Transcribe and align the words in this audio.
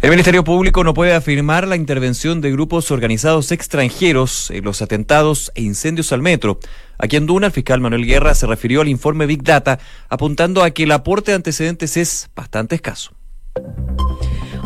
El 0.00 0.10
Ministerio 0.10 0.44
Público 0.44 0.84
no 0.84 0.94
puede 0.94 1.12
afirmar 1.12 1.66
la 1.66 1.74
intervención 1.74 2.40
de 2.40 2.52
grupos 2.52 2.92
organizados 2.92 3.50
extranjeros 3.50 4.48
en 4.52 4.64
los 4.64 4.80
atentados 4.80 5.50
e 5.56 5.62
incendios 5.62 6.12
al 6.12 6.22
metro. 6.22 6.60
Aquí 6.98 7.16
en 7.16 7.26
Duna, 7.26 7.48
el 7.48 7.52
fiscal 7.52 7.80
Manuel 7.80 8.06
Guerra 8.06 8.36
se 8.36 8.46
refirió 8.46 8.80
al 8.80 8.88
informe 8.88 9.26
Big 9.26 9.42
Data, 9.42 9.80
apuntando 10.08 10.62
a 10.62 10.70
que 10.70 10.84
el 10.84 10.92
aporte 10.92 11.32
de 11.32 11.36
antecedentes 11.36 11.96
es 11.96 12.30
bastante 12.36 12.76
escaso. 12.76 13.10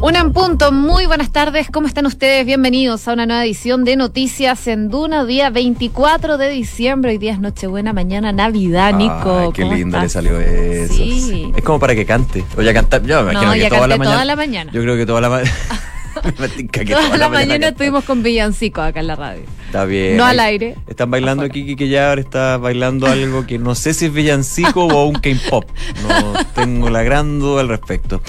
Una 0.03 0.19
en 0.19 0.33
punto, 0.33 0.73
muy 0.73 1.07
buenas 1.07 1.31
tardes, 1.31 1.69
¿cómo 1.71 1.87
están 1.87 2.07
ustedes? 2.07 2.45
Bienvenidos 2.45 3.07
a 3.07 3.13
una 3.13 3.25
nueva 3.25 3.45
edición 3.45 3.85
de 3.85 3.95
Noticias 3.95 4.67
en 4.67 4.89
Duna, 4.89 5.25
día 5.25 5.49
24 5.51 6.39
de 6.39 6.51
diciembre, 6.51 7.13
hoy 7.13 7.19
día 7.19 7.33
es 7.33 7.39
Nochebuena, 7.39 7.93
mañana 7.93 8.33
Navidad, 8.33 8.95
Nico. 8.95 9.39
Ay, 9.39 9.49
qué 9.55 9.65
lindo 9.65 10.01
le 10.01 10.09
salió 10.09 10.41
eso. 10.41 10.93
Sí. 10.93 11.53
Es 11.57 11.63
como 11.63 11.79
para 11.79 11.95
que 11.95 12.05
cante, 12.05 12.45
o 12.57 12.63
ya 12.63 12.75
cantar, 12.75 13.05
yo 13.05 13.23
me 13.23 13.31
imagino 13.31 13.47
No, 13.47 13.55
que 13.55 13.61
ya 13.61 13.69
toda 13.69 13.87
la 13.87 13.97
mañana. 13.97 14.15
toda 14.17 14.25
la 14.25 14.37
mañana. 14.37 14.73
Yo 14.73 14.83
creo 14.83 14.97
que 14.97 15.07
toda 15.07 15.21
la 15.21 15.29
mañana. 15.29 15.53
Toda 16.23 17.17
la 17.17 17.29
mañana 17.31 17.53
canta. 17.53 17.69
estuvimos 17.69 18.05
con 18.05 18.23
Villancico 18.23 18.83
acá 18.83 19.01
en 19.01 19.07
la 19.07 19.17
radio. 19.17 19.45
Está 19.67 19.87
bien. 19.87 20.17
No 20.19 20.25
al 20.27 20.39
aire. 20.41 20.77
Están 20.87 21.11
bailando 21.11 21.43
aquí, 21.43 21.75
que 21.75 21.89
ya 21.89 22.11
ahora 22.11 22.21
está 22.21 22.59
bailando 22.59 23.07
algo 23.07 23.47
que 23.47 23.59
no 23.59 23.75
sé 23.75 23.95
si 23.95 24.07
es 24.07 24.13
villancico 24.13 24.85
o 24.85 25.07
un 25.07 25.15
K-pop. 25.15 25.65
No 26.07 26.35
tengo 26.55 26.91
la 26.91 27.03
gran 27.03 27.41
duda 27.41 27.63
al 27.63 27.69
respecto. 27.69 28.21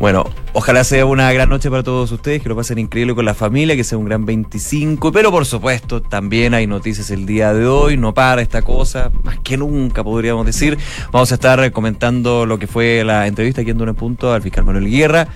Bueno, 0.00 0.24
ojalá 0.52 0.82
sea 0.82 1.06
una 1.06 1.32
gran 1.32 1.48
noche 1.48 1.70
para 1.70 1.82
todos 1.82 2.10
ustedes, 2.10 2.42
que 2.42 2.48
lo 2.48 2.56
pasen 2.56 2.78
increíble 2.78 3.14
con 3.14 3.24
la 3.24 3.34
familia, 3.34 3.76
que 3.76 3.84
sea 3.84 3.98
un 3.98 4.06
gran 4.06 4.26
25, 4.26 5.12
pero 5.12 5.30
por 5.30 5.46
supuesto 5.46 6.02
también 6.02 6.54
hay 6.54 6.66
noticias 6.66 7.10
el 7.10 7.24
día 7.24 7.54
de 7.54 7.66
hoy, 7.66 7.96
no 7.96 8.12
para 8.12 8.42
esta 8.42 8.62
cosa, 8.62 9.12
más 9.22 9.38
que 9.38 9.56
nunca 9.56 10.02
podríamos 10.02 10.44
decir. 10.44 10.76
Vamos 11.12 11.30
a 11.30 11.34
estar 11.34 11.70
comentando 11.70 12.46
lo 12.46 12.58
que 12.58 12.66
fue 12.66 13.04
la 13.04 13.26
entrevista 13.28 13.60
aquí 13.60 13.70
en 13.70 13.78
Duna 13.78 13.92
Punto 13.94 14.32
al 14.32 14.42
fiscal 14.42 14.64
Manuel 14.64 14.90
Guerra, 14.90 15.28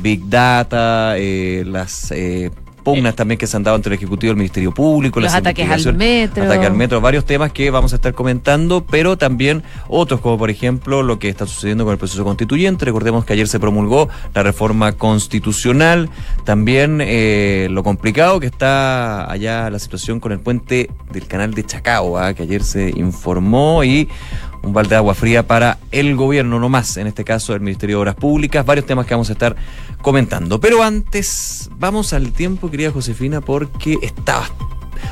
Big 0.00 0.28
Data, 0.28 1.14
eh, 1.18 1.64
las... 1.66 2.12
eh, 2.12 2.50
pugnas 2.82 3.14
también 3.14 3.38
que 3.38 3.46
se 3.46 3.56
han 3.56 3.62
dado 3.62 3.76
entre 3.76 3.94
el 3.94 3.98
Ejecutivo 3.98 4.30
y 4.30 4.32
el 4.32 4.36
Ministerio 4.36 4.72
Público, 4.72 5.20
Los 5.20 5.32
las 5.32 5.40
ataques 5.40 5.68
al 5.68 5.94
metro. 5.94 6.44
ataque 6.44 6.66
al 6.66 6.74
metro, 6.74 7.00
varios 7.00 7.24
temas 7.24 7.52
que 7.52 7.70
vamos 7.70 7.92
a 7.92 7.96
estar 7.96 8.14
comentando, 8.14 8.84
pero 8.84 9.16
también 9.16 9.62
otros, 9.88 10.20
como 10.20 10.38
por 10.38 10.50
ejemplo 10.50 11.02
lo 11.02 11.18
que 11.18 11.28
está 11.28 11.46
sucediendo 11.46 11.84
con 11.84 11.92
el 11.92 11.98
proceso 11.98 12.24
constituyente. 12.24 12.84
Recordemos 12.84 13.24
que 13.24 13.32
ayer 13.32 13.48
se 13.48 13.60
promulgó 13.60 14.08
la 14.34 14.42
reforma 14.42 14.92
constitucional, 14.92 16.10
también 16.44 16.98
eh, 17.00 17.68
lo 17.70 17.82
complicado 17.82 18.40
que 18.40 18.46
está 18.46 19.30
allá 19.30 19.70
la 19.70 19.78
situación 19.78 20.20
con 20.20 20.32
el 20.32 20.40
puente 20.40 20.90
del 21.10 21.26
canal 21.26 21.54
de 21.54 21.64
Chacao, 21.64 22.18
¿ah? 22.18 22.34
que 22.34 22.42
ayer 22.42 22.62
se 22.62 22.90
informó 22.90 23.84
y 23.84 24.08
un 24.62 24.72
balde 24.72 24.90
de 24.90 24.96
agua 24.96 25.14
fría 25.14 25.46
para 25.46 25.78
el 25.90 26.14
gobierno, 26.16 26.58
no 26.58 26.68
más, 26.68 26.96
en 26.96 27.06
este 27.06 27.24
caso 27.24 27.54
el 27.54 27.60
Ministerio 27.60 27.96
de 27.96 28.00
Obras 28.02 28.14
Públicas, 28.14 28.64
varios 28.64 28.86
temas 28.86 29.06
que 29.06 29.14
vamos 29.14 29.28
a 29.28 29.32
estar 29.32 29.56
comentando. 30.00 30.60
Pero 30.60 30.82
antes, 30.82 31.70
vamos 31.78 32.12
al 32.12 32.32
tiempo, 32.32 32.70
querida 32.70 32.90
Josefina, 32.90 33.40
porque 33.40 33.98
estaba, 34.02 34.48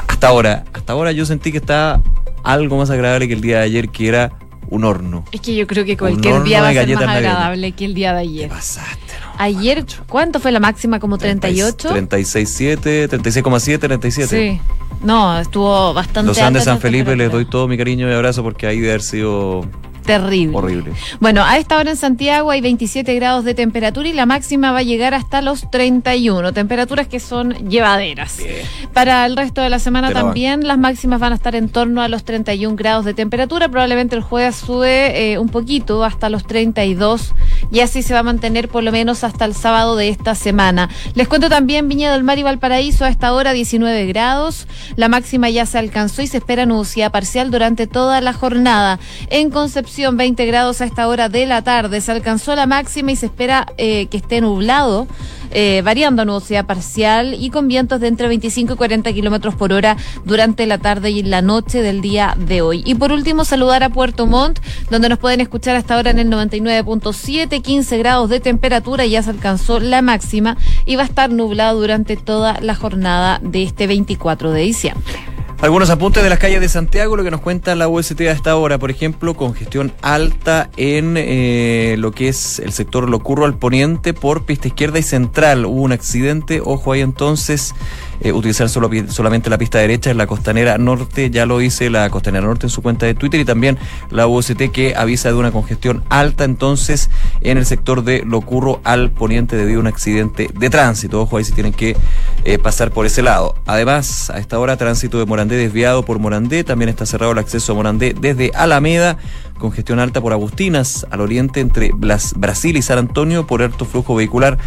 hasta 0.06 0.28
ahora, 0.28 0.64
hasta 0.72 0.92
ahora 0.92 1.12
yo 1.12 1.26
sentí 1.26 1.50
que 1.52 1.58
estaba 1.58 2.00
algo 2.44 2.78
más 2.78 2.90
agradable 2.90 3.28
que 3.28 3.34
el 3.34 3.40
día 3.40 3.58
de 3.58 3.64
ayer, 3.64 3.88
que 3.88 4.08
era 4.08 4.32
un 4.68 4.84
horno. 4.84 5.24
Es 5.32 5.40
que 5.40 5.54
yo 5.54 5.66
creo 5.66 5.84
que 5.84 5.96
cualquier 5.96 6.42
día 6.44 6.62
va 6.62 6.68
a 6.68 6.72
ser 6.72 6.94
más 6.94 7.08
agradable 7.08 7.72
que 7.72 7.84
el 7.84 7.94
día 7.94 8.14
de 8.14 8.22
¿Qué 8.22 8.28
ayer. 8.28 8.48
pasaste, 8.48 9.14
no? 9.20 9.32
Ayer, 9.38 9.84
¿cuánto 10.08 10.38
fue 10.38 10.52
la 10.52 10.60
máxima? 10.60 11.00
¿Como 11.00 11.18
38? 11.18 11.90
36,7, 11.92 13.08
36,7, 13.08 13.78
37. 13.78 14.28
Sí. 14.28 14.60
No, 15.02 15.38
estuvo 15.38 15.94
bastante 15.94 16.28
Los 16.28 16.38
Andes 16.38 16.64
San 16.64 16.78
Felipe 16.78 17.16
les 17.16 17.32
doy 17.32 17.44
todo 17.44 17.66
mi 17.68 17.78
cariño 17.78 18.08
y 18.08 18.12
abrazo 18.12 18.42
porque 18.42 18.66
ahí 18.66 18.78
debe 18.78 18.90
haber 18.90 19.02
sido 19.02 19.64
Terrible. 20.10 20.56
horrible. 20.56 20.92
Bueno, 21.20 21.44
a 21.44 21.58
esta 21.58 21.78
hora 21.78 21.90
en 21.90 21.96
Santiago 21.96 22.50
hay 22.50 22.60
27 22.60 23.14
grados 23.14 23.44
de 23.44 23.54
temperatura 23.54 24.08
y 24.08 24.12
la 24.12 24.26
máxima 24.26 24.72
va 24.72 24.78
a 24.78 24.82
llegar 24.82 25.14
hasta 25.14 25.40
los 25.40 25.70
31, 25.70 26.52
temperaturas 26.52 27.06
que 27.06 27.20
son 27.20 27.52
llevaderas. 27.68 28.38
Bien. 28.38 28.66
Para 28.92 29.24
el 29.26 29.36
resto 29.36 29.60
de 29.60 29.70
la 29.70 29.78
semana 29.78 30.08
Te 30.08 30.14
la 30.14 30.20
también 30.22 30.66
las 30.66 30.78
máximas 30.78 31.20
van 31.20 31.32
a 31.32 31.36
estar 31.36 31.54
en 31.54 31.68
torno 31.68 32.02
a 32.02 32.08
los 32.08 32.24
31 32.24 32.74
grados 32.74 33.04
de 33.04 33.14
temperatura, 33.14 33.68
probablemente 33.68 34.16
el 34.16 34.22
jueves 34.22 34.56
sube 34.56 35.32
eh, 35.32 35.38
un 35.38 35.48
poquito 35.48 36.04
hasta 36.04 36.28
los 36.28 36.44
32 36.44 37.34
y 37.70 37.80
así 37.80 38.02
se 38.02 38.12
va 38.14 38.20
a 38.20 38.24
mantener 38.24 38.68
por 38.68 38.82
lo 38.82 38.90
menos 38.90 39.22
hasta 39.22 39.44
el 39.44 39.54
sábado 39.54 39.94
de 39.96 40.08
esta 40.08 40.34
semana. 40.34 40.88
Les 41.14 41.28
cuento 41.28 41.48
también 41.48 41.88
Viña 41.88 42.12
del 42.12 42.24
Mar 42.24 42.38
y 42.38 42.42
Valparaíso 42.42 43.04
a 43.04 43.08
esta 43.08 43.32
hora 43.32 43.52
19 43.52 44.06
grados, 44.06 44.66
la 44.96 45.08
máxima 45.08 45.50
ya 45.50 45.66
se 45.66 45.78
alcanzó 45.78 46.22
y 46.22 46.26
se 46.26 46.38
espera 46.38 46.66
nubosidad 46.66 47.12
parcial 47.12 47.50
durante 47.50 47.86
toda 47.86 48.20
la 48.20 48.32
jornada. 48.32 48.98
En 49.28 49.50
Concepción 49.50 49.99
20 50.16 50.46
grados 50.46 50.80
a 50.80 50.84
esta 50.84 51.08
hora 51.08 51.28
de 51.28 51.46
la 51.46 51.62
tarde, 51.62 52.00
se 52.00 52.12
alcanzó 52.12 52.54
la 52.56 52.66
máxima 52.66 53.12
y 53.12 53.16
se 53.16 53.26
espera 53.26 53.66
eh, 53.76 54.06
que 54.06 54.16
esté 54.16 54.40
nublado. 54.40 55.06
eh, 55.50 55.82
variando 55.84 56.22
a 56.22 56.24
nubosidad 56.24 56.66
parcial 56.66 57.34
y 57.34 57.50
con 57.50 57.68
vientos 57.68 58.00
de 58.00 58.08
entre 58.08 58.28
25 58.28 58.74
y 58.74 58.76
40 58.76 59.12
kilómetros 59.12 59.54
por 59.54 59.72
hora 59.72 59.96
durante 60.24 60.66
la 60.66 60.78
tarde 60.78 61.10
y 61.10 61.22
la 61.22 61.42
noche 61.42 61.82
del 61.82 62.00
día 62.00 62.36
de 62.38 62.62
hoy. 62.62 62.82
Y 62.86 62.94
por 62.94 63.12
último, 63.12 63.44
saludar 63.44 63.82
a 63.82 63.88
Puerto 63.90 64.26
Montt, 64.26 64.60
donde 64.90 65.08
nos 65.08 65.18
pueden 65.18 65.40
escuchar 65.40 65.76
hasta 65.76 65.96
ahora 65.96 66.10
en 66.10 66.18
el 66.18 66.28
99.7, 66.28 67.62
15 67.62 67.98
grados 67.98 68.30
de 68.30 68.40
temperatura, 68.40 69.06
ya 69.06 69.22
se 69.22 69.30
alcanzó 69.30 69.80
la 69.80 70.02
máxima 70.02 70.56
y 70.86 70.96
va 70.96 71.02
a 71.02 71.06
estar 71.06 71.30
nublado 71.30 71.80
durante 71.80 72.16
toda 72.16 72.60
la 72.60 72.74
jornada 72.74 73.40
de 73.42 73.62
este 73.62 73.86
24 73.86 74.52
de 74.52 74.60
diciembre. 74.62 75.29
Algunos 75.62 75.90
apuntes 75.90 76.22
de 76.22 76.30
las 76.30 76.38
calles 76.38 76.62
de 76.62 76.70
Santiago, 76.70 77.16
lo 77.16 77.22
que 77.22 77.30
nos 77.30 77.42
cuenta 77.42 77.74
la 77.74 77.86
UST 77.86 78.18
a 78.22 78.30
esta 78.30 78.56
hora, 78.56 78.78
por 78.78 78.90
ejemplo, 78.90 79.34
congestión 79.34 79.92
alta 80.00 80.70
en 80.78 81.16
eh, 81.18 81.96
lo 81.98 82.12
que 82.12 82.28
es 82.28 82.60
el 82.60 82.72
sector 82.72 83.10
Locurro 83.10 83.44
al 83.44 83.58
poniente 83.58 84.14
por 84.14 84.46
pista 84.46 84.68
izquierda 84.68 84.98
y 84.98 85.02
central. 85.02 85.66
Hubo 85.66 85.82
un 85.82 85.92
accidente, 85.92 86.62
ojo 86.64 86.92
ahí 86.92 87.02
entonces, 87.02 87.74
eh, 88.20 88.32
utilizar 88.32 88.68
solo, 88.68 88.90
solamente 89.08 89.50
la 89.50 89.58
pista 89.58 89.78
derecha 89.78 90.10
en 90.10 90.18
la 90.18 90.26
costanera 90.26 90.78
norte, 90.78 91.30
ya 91.30 91.46
lo 91.46 91.58
dice 91.58 91.90
la 91.90 92.08
costanera 92.10 92.46
norte 92.46 92.66
en 92.66 92.70
su 92.70 92.82
cuenta 92.82 93.06
de 93.06 93.14
Twitter 93.14 93.40
y 93.40 93.44
también 93.44 93.78
la 94.10 94.26
UST 94.26 94.70
que 94.72 94.94
avisa 94.96 95.28
de 95.28 95.34
una 95.34 95.52
congestión 95.52 96.04
alta 96.08 96.44
entonces 96.44 97.10
en 97.40 97.58
el 97.58 97.66
sector 97.66 98.04
de 98.04 98.22
Locurro 98.24 98.80
al 98.84 99.10
poniente 99.10 99.56
debido 99.56 99.78
a 99.78 99.80
un 99.82 99.86
accidente 99.86 100.50
de 100.52 100.70
tránsito. 100.70 101.20
Ojo 101.22 101.36
ahí 101.36 101.44
si 101.44 101.52
tienen 101.52 101.72
que 101.72 101.96
eh, 102.44 102.58
pasar 102.58 102.90
por 102.90 103.06
ese 103.06 103.22
lado. 103.22 103.54
Además, 103.66 104.30
a 104.30 104.38
esta 104.38 104.58
hora 104.58 104.76
tránsito 104.76 105.18
de 105.18 105.26
Morandé 105.26 105.56
desviado 105.56 106.04
por 106.04 106.18
Morandé, 106.18 106.64
también 106.64 106.88
está 106.88 107.06
cerrado 107.06 107.32
el 107.32 107.38
acceso 107.38 107.72
a 107.72 107.74
Morandé 107.74 108.14
desde 108.18 108.50
Alameda, 108.54 109.18
congestión 109.60 110.00
alta 110.00 110.20
por 110.20 110.32
Agustinas 110.32 111.06
al 111.10 111.20
oriente 111.20 111.60
entre 111.60 111.92
Blas- 111.92 112.34
Brasil 112.36 112.76
y 112.76 112.82
San 112.82 112.98
Antonio 112.98 113.46
por 113.46 113.62
alto 113.62 113.84
flujo 113.84 114.16
vehicular 114.16 114.58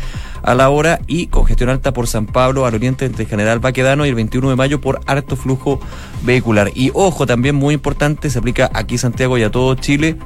a 0.43 0.55
la 0.55 0.69
hora 0.69 0.99
y 1.07 1.27
congestión 1.27 1.69
alta 1.69 1.91
por 1.93 2.07
San 2.07 2.25
Pablo 2.25 2.65
al 2.65 2.75
oriente 2.75 3.05
entre 3.05 3.25
General 3.25 3.59
Baquedano 3.59 4.05
y 4.05 4.09
el 4.09 4.15
21 4.15 4.49
de 4.49 4.55
mayo 4.55 4.79
por 4.79 5.01
alto 5.05 5.35
flujo 5.35 5.79
vehicular. 6.23 6.71
Y 6.75 6.91
ojo, 6.93 7.25
también 7.25 7.55
muy 7.55 7.73
importante, 7.73 8.29
se 8.29 8.39
aplica 8.39 8.69
aquí 8.73 8.97
Santiago 8.97 9.37
y 9.37 9.43
a 9.43 9.51
todo 9.51 9.75
Chile. 9.75 10.17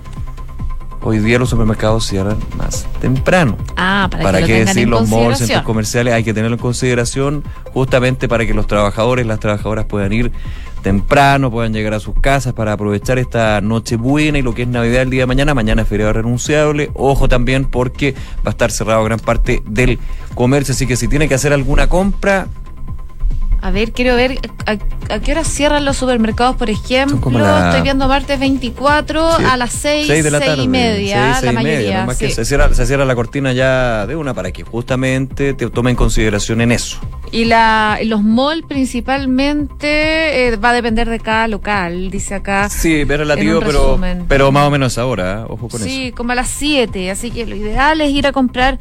Hoy 1.04 1.20
día 1.20 1.40
los 1.40 1.50
supermercados 1.52 2.06
cierran 2.06 2.38
más 2.58 2.86
temprano. 3.00 3.56
Ah, 3.78 4.08
para, 4.12 4.24
¿Para 4.24 4.38
que 4.40 4.42
lo 4.42 4.48
qué 4.48 4.54
tengan 4.54 4.66
decir 4.68 4.84
en 4.84 4.90
los 4.90 5.08
malls, 5.08 5.38
centros 5.38 5.62
comerciales? 5.64 6.14
Hay 6.14 6.24
que 6.24 6.34
tenerlo 6.34 6.56
en 6.56 6.62
consideración 6.62 7.44
justamente 7.74 8.28
para 8.28 8.46
que 8.46 8.54
los 8.54 8.68
trabajadores, 8.68 9.26
las 9.26 9.40
trabajadoras 9.40 9.86
puedan 9.86 10.12
ir 10.12 10.32
temprano, 10.88 11.52
puedan 11.52 11.74
llegar 11.74 11.94
a 11.94 12.00
sus 12.00 12.16
casas 12.18 12.54
para 12.54 12.72
aprovechar 12.72 13.20
esta 13.20 13.60
noche 13.60 13.98
buena 13.98 14.38
y 14.38 14.42
lo 14.42 14.54
que 14.54 14.62
es 14.62 14.70
Navidad 14.70 15.02
el 15.02 15.10
día 15.10 15.24
de 15.24 15.26
mañana. 15.26 15.54
Mañana 15.54 15.82
es 15.82 15.88
feriado 15.90 16.14
renunciable. 16.14 16.92
Ojo 16.94 17.28
también 17.28 17.66
porque 17.66 18.14
va 18.38 18.46
a 18.46 18.50
estar 18.52 18.72
cerrado 18.72 19.04
gran 19.04 19.20
parte 19.20 19.62
del 19.66 20.00
comercio, 20.34 20.74
así 20.74 20.88
que 20.88 20.96
si 20.96 21.10
tiene 21.10 21.28
que 21.28 21.36
hacer 21.36 21.52
alguna 21.52 21.90
compra, 21.90 22.48
A 23.60 23.72
ver, 23.72 23.92
quiero 23.92 24.16
ver 24.16 24.40
a, 24.68 24.78
a 25.14 25.20
qué 25.20 25.32
hora 25.32 25.44
cierran 25.44 25.84
los 25.84 25.98
supermercados, 25.98 26.56
por 26.58 26.70
ejemplo. 26.70 27.32
la- 27.40 27.70
Estoy 27.70 27.82
viendo 27.82 28.08
martes 28.08 28.40
24 28.40 29.38
Sí, 29.38 29.44
a 29.44 29.58
las 29.58 29.72
6, 29.74 30.08
seis 30.08 30.24
de 30.24 30.32
la 30.32 30.38
6 30.38 30.50
tarde, 30.52 30.64
y 30.64 30.68
media, 30.68 31.16
seis, 31.16 31.28
la 31.28 31.40
seis 31.40 31.52
y 31.52 31.56
mayoría. 31.56 31.78
media, 31.80 32.00
nomás 32.02 32.18
que 32.18 32.28
sí. 32.30 32.36
se, 32.36 32.46
cierra, 32.46 32.74
se 32.74 32.86
cierra 32.86 33.04
la 33.04 33.16
cortina 33.16 33.54
ya 33.54 34.06
de 34.06 34.16
una 34.16 34.34
para 34.36 34.52
que 34.52 34.64
justamente 34.64 35.54
te 35.56 35.70
tome 35.70 35.90
en 35.90 35.96
consideración 35.96 36.62
en 36.62 36.72
eso. 36.72 37.00
Y 37.32 37.46
la, 37.46 38.00
los 38.06 38.24
malls 38.24 38.64
principalmente 38.68 40.48
eh, 40.48 40.56
va 40.58 40.70
a 40.70 40.74
depender 40.74 41.10
de 41.10 41.20
cada 41.20 41.48
local, 41.48 42.10
dice 42.12 42.36
acá. 42.36 42.70
Sí, 42.70 43.02
es 43.02 43.08
relativo, 43.08 43.60
pero, 43.66 44.00
pero 44.28 44.52
más 44.52 44.68
o 44.68 44.70
menos 44.72 44.98
ahora, 44.98 45.42
¿eh? 45.42 45.46
ojo 45.50 45.68
con 45.68 45.82
sí, 45.82 46.08
eso. 46.08 46.16
como 46.16 46.32
a 46.32 46.36
las 46.36 46.48
7, 46.50 47.12
así 47.12 47.32
que 47.32 47.46
lo 47.46 47.56
ideal 47.56 48.00
es 48.02 48.12
ir 48.12 48.28
a 48.28 48.32
comprar 48.32 48.80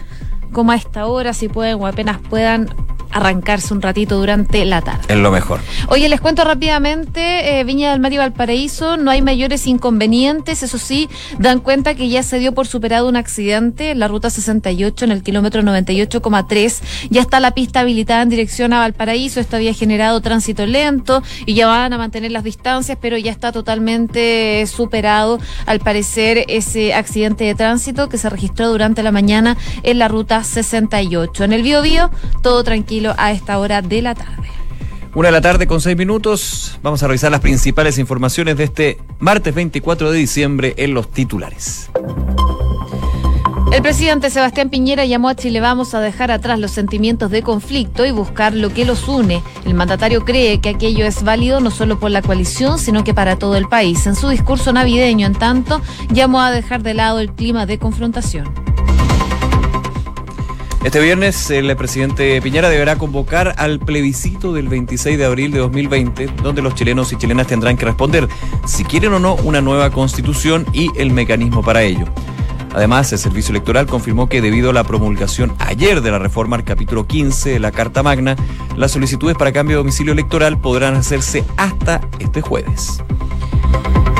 como 0.52 0.72
a 0.72 0.76
esta 0.76 1.06
hora, 1.06 1.32
si 1.32 1.48
pueden 1.48 1.78
o 1.80 1.86
apenas 1.86 2.18
puedan, 2.30 2.68
arrancarse 3.10 3.72
un 3.72 3.82
ratito 3.82 4.18
durante 4.18 4.64
la 4.64 4.82
tarde. 4.82 5.02
Es 5.08 5.16
lo 5.16 5.30
mejor. 5.30 5.60
Oye, 5.88 6.08
les 6.08 6.20
cuento 6.20 6.44
rápidamente, 6.44 7.60
eh, 7.60 7.64
Viña 7.64 7.90
del 7.90 8.00
Mar 8.00 8.12
y 8.12 8.18
Valparaíso, 8.18 8.96
no 8.96 9.10
hay 9.10 9.22
mayores 9.22 9.66
inconvenientes, 9.66 10.62
eso 10.62 10.78
sí, 10.78 11.08
dan 11.38 11.60
cuenta 11.60 11.94
que 11.94 12.08
ya 12.08 12.22
se 12.22 12.38
dio 12.38 12.52
por 12.52 12.66
superado 12.66 13.08
un 13.08 13.16
accidente 13.16 13.90
en 13.90 13.98
la 13.98 14.08
ruta 14.08 14.30
68 14.30 15.04
en 15.04 15.12
el 15.12 15.22
kilómetro 15.22 15.62
98,3, 15.62 16.82
ya 17.10 17.20
está 17.20 17.40
la 17.40 17.52
pista 17.52 17.80
habilitada 17.80 18.22
en 18.22 18.28
dirección 18.28 18.72
a 18.72 18.80
Valparaíso, 18.80 19.40
esto 19.40 19.56
había 19.56 19.74
generado 19.74 20.20
tránsito 20.20 20.66
lento 20.66 21.22
y 21.44 21.54
ya 21.54 21.66
van 21.66 21.92
a 21.92 21.98
mantener 21.98 22.32
las 22.32 22.44
distancias, 22.44 22.98
pero 23.00 23.16
ya 23.16 23.30
está 23.30 23.52
totalmente 23.52 24.66
superado 24.66 25.38
al 25.66 25.80
parecer 25.80 26.44
ese 26.48 26.94
accidente 26.94 27.44
de 27.44 27.54
tránsito 27.54 28.08
que 28.08 28.18
se 28.18 28.30
registró 28.30 28.68
durante 28.68 29.02
la 29.02 29.12
mañana 29.12 29.56
en 29.82 29.98
la 29.98 30.08
ruta 30.08 30.42
68. 30.42 31.44
En 31.44 31.52
el 31.52 31.62
Bio 31.62 31.82
Bio, 31.82 32.10
todo 32.42 32.64
tranquilo 32.64 33.05
a 33.16 33.32
esta 33.32 33.58
hora 33.58 33.82
de 33.82 34.02
la 34.02 34.14
tarde. 34.14 34.48
Una 35.14 35.28
de 35.28 35.32
la 35.32 35.40
tarde 35.40 35.66
con 35.66 35.80
seis 35.80 35.96
minutos. 35.96 36.78
Vamos 36.82 37.02
a 37.02 37.06
revisar 37.06 37.30
las 37.30 37.40
principales 37.40 37.98
informaciones 37.98 38.58
de 38.58 38.64
este 38.64 38.98
martes 39.18 39.54
24 39.54 40.10
de 40.10 40.18
diciembre 40.18 40.74
en 40.76 40.92
los 40.92 41.10
titulares. 41.10 41.90
El 43.72 43.82
presidente 43.82 44.30
Sebastián 44.30 44.70
Piñera 44.70 45.04
llamó 45.04 45.28
a 45.28 45.34
Chile 45.34 45.60
Vamos 45.60 45.94
a 45.94 46.00
dejar 46.00 46.30
atrás 46.30 46.58
los 46.58 46.70
sentimientos 46.70 47.30
de 47.30 47.42
conflicto 47.42 48.06
y 48.06 48.10
buscar 48.10 48.54
lo 48.54 48.72
que 48.72 48.84
los 48.84 49.08
une. 49.08 49.42
El 49.64 49.74
mandatario 49.74 50.24
cree 50.24 50.60
que 50.60 50.68
aquello 50.68 51.04
es 51.04 51.22
válido 51.24 51.60
no 51.60 51.70
solo 51.70 51.98
por 51.98 52.10
la 52.10 52.22
coalición, 52.22 52.78
sino 52.78 53.02
que 53.02 53.12
para 53.12 53.36
todo 53.36 53.56
el 53.56 53.68
país. 53.68 54.06
En 54.06 54.14
su 54.14 54.28
discurso 54.28 54.72
navideño, 54.72 55.26
en 55.26 55.34
tanto, 55.34 55.80
llamó 56.12 56.40
a 56.40 56.50
dejar 56.50 56.82
de 56.82 56.94
lado 56.94 57.20
el 57.20 57.32
clima 57.32 57.66
de 57.66 57.78
confrontación. 57.78 58.75
Este 60.86 61.00
viernes 61.00 61.50
el 61.50 61.74
presidente 61.74 62.40
Piñera 62.40 62.68
deberá 62.68 62.96
convocar 62.96 63.56
al 63.58 63.80
plebiscito 63.80 64.52
del 64.52 64.68
26 64.68 65.18
de 65.18 65.24
abril 65.24 65.50
de 65.50 65.58
2020, 65.58 66.28
donde 66.44 66.62
los 66.62 66.76
chilenos 66.76 67.12
y 67.12 67.16
chilenas 67.16 67.48
tendrán 67.48 67.76
que 67.76 67.86
responder 67.86 68.28
si 68.66 68.84
quieren 68.84 69.12
o 69.12 69.18
no 69.18 69.34
una 69.34 69.60
nueva 69.60 69.90
constitución 69.90 70.64
y 70.72 70.92
el 70.94 71.10
mecanismo 71.10 71.60
para 71.60 71.82
ello. 71.82 72.04
Además, 72.72 73.12
el 73.12 73.18
Servicio 73.18 73.50
Electoral 73.50 73.88
confirmó 73.88 74.28
que 74.28 74.40
debido 74.40 74.70
a 74.70 74.72
la 74.72 74.84
promulgación 74.84 75.56
ayer 75.58 76.02
de 76.02 76.12
la 76.12 76.20
reforma 76.20 76.54
al 76.54 76.62
capítulo 76.62 77.04
15 77.04 77.50
de 77.50 77.58
la 77.58 77.72
Carta 77.72 78.04
Magna, 78.04 78.36
las 78.76 78.92
solicitudes 78.92 79.36
para 79.36 79.52
cambio 79.52 79.78
de 79.78 79.82
domicilio 79.82 80.12
electoral 80.12 80.60
podrán 80.60 80.94
hacerse 80.94 81.42
hasta 81.56 82.00
este 82.20 82.42
jueves. 82.42 83.02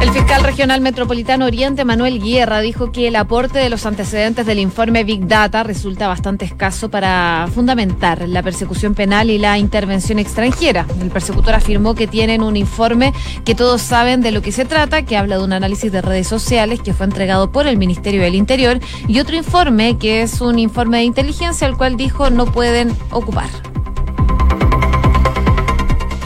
El 0.00 0.12
fiscal 0.12 0.44
regional 0.44 0.82
metropolitano 0.82 1.46
Oriente, 1.46 1.84
Manuel 1.84 2.20
Guerra, 2.22 2.60
dijo 2.60 2.92
que 2.92 3.08
el 3.08 3.16
aporte 3.16 3.58
de 3.58 3.70
los 3.70 3.86
antecedentes 3.86 4.44
del 4.44 4.58
informe 4.58 5.04
Big 5.04 5.26
Data 5.26 5.62
resulta 5.62 6.06
bastante 6.06 6.44
escaso 6.44 6.90
para 6.90 7.48
fundamentar 7.52 8.28
la 8.28 8.42
persecución 8.42 8.94
penal 8.94 9.30
y 9.30 9.38
la 9.38 9.58
intervención 9.58 10.18
extranjera. 10.18 10.86
El 11.00 11.10
persecutor 11.10 11.54
afirmó 11.54 11.94
que 11.94 12.06
tienen 12.06 12.42
un 12.42 12.56
informe 12.56 13.14
que 13.44 13.54
todos 13.54 13.80
saben 13.80 14.20
de 14.20 14.32
lo 14.32 14.42
que 14.42 14.52
se 14.52 14.66
trata, 14.66 15.02
que 15.02 15.16
habla 15.16 15.38
de 15.38 15.44
un 15.44 15.54
análisis 15.54 15.90
de 15.90 16.02
redes 16.02 16.28
sociales 16.28 16.80
que 16.80 16.92
fue 16.92 17.06
entregado 17.06 17.50
por 17.50 17.66
el 17.66 17.78
Ministerio 17.78 18.20
del 18.20 18.34
Interior, 18.34 18.78
y 19.08 19.18
otro 19.20 19.34
informe 19.34 19.96
que 19.96 20.22
es 20.22 20.42
un 20.42 20.58
informe 20.58 20.98
de 20.98 21.04
inteligencia, 21.04 21.66
al 21.66 21.76
cual 21.76 21.96
dijo 21.96 22.28
no 22.28 22.46
pueden 22.46 22.94
ocupar. 23.10 23.48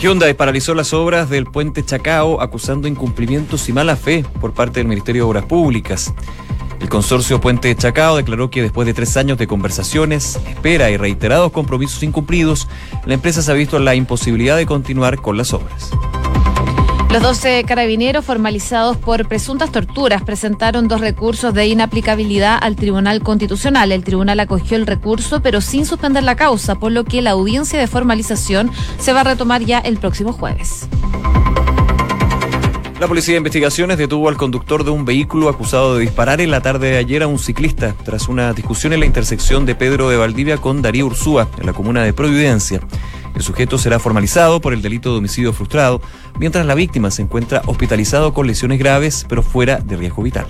Hyundai 0.01 0.33
paralizó 0.33 0.75
las 0.75 0.95
obras 0.95 1.29
del 1.29 1.45
puente 1.45 1.85
Chacao 1.85 2.41
acusando 2.41 2.89
incumplimientos 2.89 3.69
y 3.69 3.75
mala 3.75 3.97
fe 3.97 4.25
por 4.41 4.55
parte 4.55 4.81
del 4.81 4.89
Ministerio 4.89 5.25
de 5.25 5.29
Obras 5.29 5.45
Públicas. 5.45 6.15
El 6.81 6.89
consorcio 6.89 7.39
Puente 7.39 7.77
Chacao 7.77 8.17
declaró 8.17 8.49
que 8.49 8.63
después 8.63 8.87
de 8.87 8.95
tres 8.95 9.19
años 9.19 9.37
de 9.37 9.47
conversaciones, 9.47 10.41
espera 10.49 10.91
y 10.91 10.97
reiterados 10.97 11.53
compromisos 11.53 12.03
incumplidos, 12.03 12.67
la 13.05 13.13
empresa 13.13 13.43
se 13.43 13.53
ha 13.53 13.55
visto 13.55 13.79
la 13.79 13.95
imposibilidad 13.95 14.57
de 14.57 14.65
continuar 14.65 15.21
con 15.21 15.37
las 15.37 15.53
obras. 15.53 15.91
Los 17.11 17.23
12 17.23 17.65
carabineros 17.65 18.25
formalizados 18.25 18.97
por 18.97 19.27
presuntas 19.27 19.73
torturas 19.73 20.23
presentaron 20.23 20.87
dos 20.87 21.01
recursos 21.01 21.53
de 21.53 21.67
inaplicabilidad 21.67 22.57
al 22.63 22.77
Tribunal 22.77 23.21
Constitucional. 23.21 23.91
El 23.91 24.05
tribunal 24.05 24.39
acogió 24.39 24.77
el 24.77 24.87
recurso, 24.87 25.43
pero 25.43 25.61
sin 25.61 25.87
suspender 25.87 26.23
la 26.23 26.37
causa, 26.37 26.77
por 26.77 26.93
lo 26.93 27.03
que 27.03 27.21
la 27.21 27.33
audiencia 27.33 27.81
de 27.81 27.89
formalización 27.89 28.71
se 29.01 29.13
va 29.13 29.23
a 29.23 29.25
retomar 29.25 29.63
ya 29.63 29.81
el 29.81 29.97
próximo 29.97 30.33
jueves. 30.33 30.89
La 33.01 33.09
Policía 33.09 33.33
de 33.33 33.39
Investigaciones 33.39 33.99
detuvo 33.99 34.29
al 34.29 34.37
conductor 34.37 34.85
de 34.85 34.91
un 34.91 35.05
vehículo 35.05 35.49
acusado 35.49 35.97
de 35.97 36.03
disparar 36.03 36.41
en 36.41 36.53
la 36.53 36.61
tarde 36.61 36.93
de 36.93 36.99
ayer 36.99 37.25
a 37.25 37.27
un 37.27 37.41
ciclista 37.41 37.93
tras 38.05 38.29
una 38.29 38.53
discusión 38.53 38.93
en 38.93 39.01
la 39.01 39.07
intersección 39.07 39.67
de 39.67 39.75
Pedro 39.75 40.11
de 40.11 40.17
Valdivia 40.17 40.59
con 40.59 40.81
Darío 40.81 41.07
Ursúa, 41.07 41.49
en 41.59 41.67
la 41.67 41.73
comuna 41.73 42.05
de 42.05 42.13
Providencia. 42.13 42.81
El 43.35 43.43
sujeto 43.43 43.79
será 43.79 43.99
formalizado 43.99 44.61
por 44.61 44.73
el 44.73 44.83
delito 44.83 45.13
de 45.13 45.19
homicidio 45.19 45.53
frustrado, 45.53 46.01
mientras 46.39 46.67
la 46.67 46.75
víctima 46.75 47.11
se 47.11 47.23
encuentra 47.23 47.63
hospitalizado 47.67 48.35
con 48.35 48.47
lesiones 48.47 48.79
graves, 48.79 49.25
pero 49.29 49.43
fuera 49.43 49.79
de 49.79 49.97
riesgo 49.97 50.23
vital. 50.23 50.47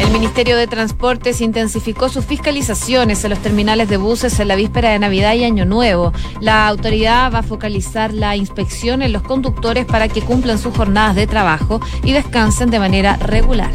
El 0.00 0.10
Ministerio 0.10 0.56
de 0.56 0.66
Transportes 0.66 1.40
intensificó 1.40 2.08
sus 2.08 2.24
fiscalizaciones 2.24 3.22
en 3.24 3.30
los 3.30 3.38
terminales 3.38 3.88
de 3.88 3.96
buses 3.96 4.38
en 4.40 4.48
la 4.48 4.56
víspera 4.56 4.90
de 4.90 4.98
Navidad 4.98 5.34
y 5.34 5.44
Año 5.44 5.64
Nuevo. 5.64 6.12
La 6.40 6.66
autoridad 6.66 7.32
va 7.32 7.38
a 7.38 7.42
focalizar 7.42 8.12
la 8.12 8.36
inspección 8.36 9.02
en 9.02 9.12
los 9.12 9.22
conductores 9.22 9.86
para 9.86 10.08
que 10.08 10.22
cumplan 10.22 10.58
sus 10.58 10.76
jornadas 10.76 11.14
de 11.14 11.26
trabajo 11.26 11.80
y 12.02 12.12
descansen 12.12 12.70
de 12.70 12.80
manera 12.80 13.16
regular. 13.16 13.70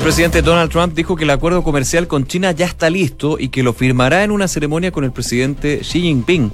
El 0.00 0.04
presidente 0.04 0.40
Donald 0.40 0.70
Trump 0.70 0.94
dijo 0.94 1.14
que 1.14 1.24
el 1.24 1.30
acuerdo 1.30 1.62
comercial 1.62 2.08
con 2.08 2.26
China 2.26 2.52
ya 2.52 2.64
está 2.64 2.88
listo 2.88 3.36
y 3.38 3.50
que 3.50 3.62
lo 3.62 3.74
firmará 3.74 4.24
en 4.24 4.30
una 4.30 4.48
ceremonia 4.48 4.92
con 4.92 5.04
el 5.04 5.12
presidente 5.12 5.80
Xi 5.82 6.00
Jinping. 6.00 6.50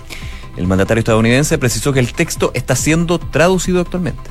El 0.56 0.66
mandatario 0.66 0.98
estadounidense 0.98 1.56
precisó 1.56 1.92
que 1.92 2.00
el 2.00 2.12
texto 2.12 2.50
está 2.54 2.74
siendo 2.74 3.20
traducido 3.20 3.80
actualmente. 3.80 4.28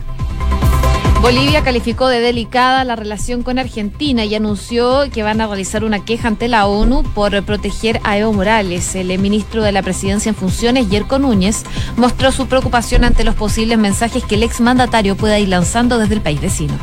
Bolivia 1.21 1.63
calificó 1.63 2.09
de 2.09 2.19
delicada 2.19 2.83
la 2.83 2.97
relación 2.97 3.41
con 3.41 3.57
Argentina 3.57 4.25
y 4.25 4.35
anunció 4.35 5.09
que 5.09 5.23
van 5.23 5.39
a 5.39 5.47
realizar 5.47 5.85
una 5.85 6.03
queja 6.03 6.27
ante 6.27 6.49
la 6.49 6.65
ONU 6.65 7.03
por 7.13 7.41
proteger 7.43 8.01
a 8.03 8.17
Evo 8.17 8.33
Morales. 8.33 8.95
El 8.95 9.17
ministro 9.17 9.63
de 9.63 9.71
la 9.71 9.81
Presidencia 9.81 10.29
en 10.29 10.35
funciones, 10.35 10.89
Yerko 10.89 11.19
Núñez, 11.19 11.63
mostró 11.95 12.33
su 12.33 12.47
preocupación 12.47 13.05
ante 13.05 13.23
los 13.23 13.35
posibles 13.35 13.77
mensajes 13.77 14.25
que 14.25 14.35
el 14.35 14.43
exmandatario 14.43 15.15
pueda 15.15 15.39
ir 15.39 15.47
lanzando 15.47 15.99
desde 15.99 16.15
el 16.15 16.21
país 16.21 16.41
vecino. 16.41 16.73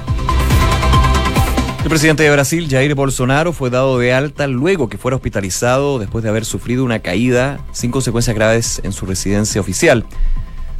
El 1.82 1.88
presidente 1.88 2.22
de 2.22 2.30
Brasil, 2.30 2.68
Jair 2.70 2.94
Bolsonaro, 2.94 3.52
fue 3.52 3.68
dado 3.68 3.98
de 3.98 4.14
alta 4.14 4.46
luego 4.46 4.88
que 4.88 4.98
fuera 4.98 5.16
hospitalizado 5.16 5.98
después 5.98 6.22
de 6.22 6.30
haber 6.30 6.44
sufrido 6.44 6.84
una 6.84 7.00
caída 7.00 7.58
sin 7.72 7.90
consecuencias 7.90 8.36
graves 8.36 8.80
en 8.84 8.92
su 8.92 9.04
residencia 9.04 9.60
oficial. 9.60 10.06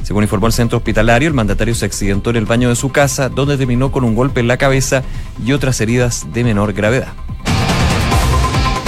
Según 0.01 0.23
informó 0.23 0.47
el 0.47 0.53
centro 0.53 0.77
hospitalario, 0.77 1.27
el 1.27 1.33
mandatario 1.33 1.75
se 1.75 1.85
accidentó 1.85 2.29
en 2.29 2.37
el 2.37 2.45
baño 2.45 2.69
de 2.69 2.77
su 2.77 2.89
casa, 2.93 3.27
donde 3.27 3.57
terminó 3.57 3.91
con 3.91 4.05
un 4.05 4.15
golpe 4.15 4.39
en 4.39 4.47
la 4.47 4.55
cabeza 4.55 5.03
y 5.45 5.51
otras 5.51 5.81
heridas 5.81 6.31
de 6.31 6.45
menor 6.45 6.71
gravedad. 6.71 7.11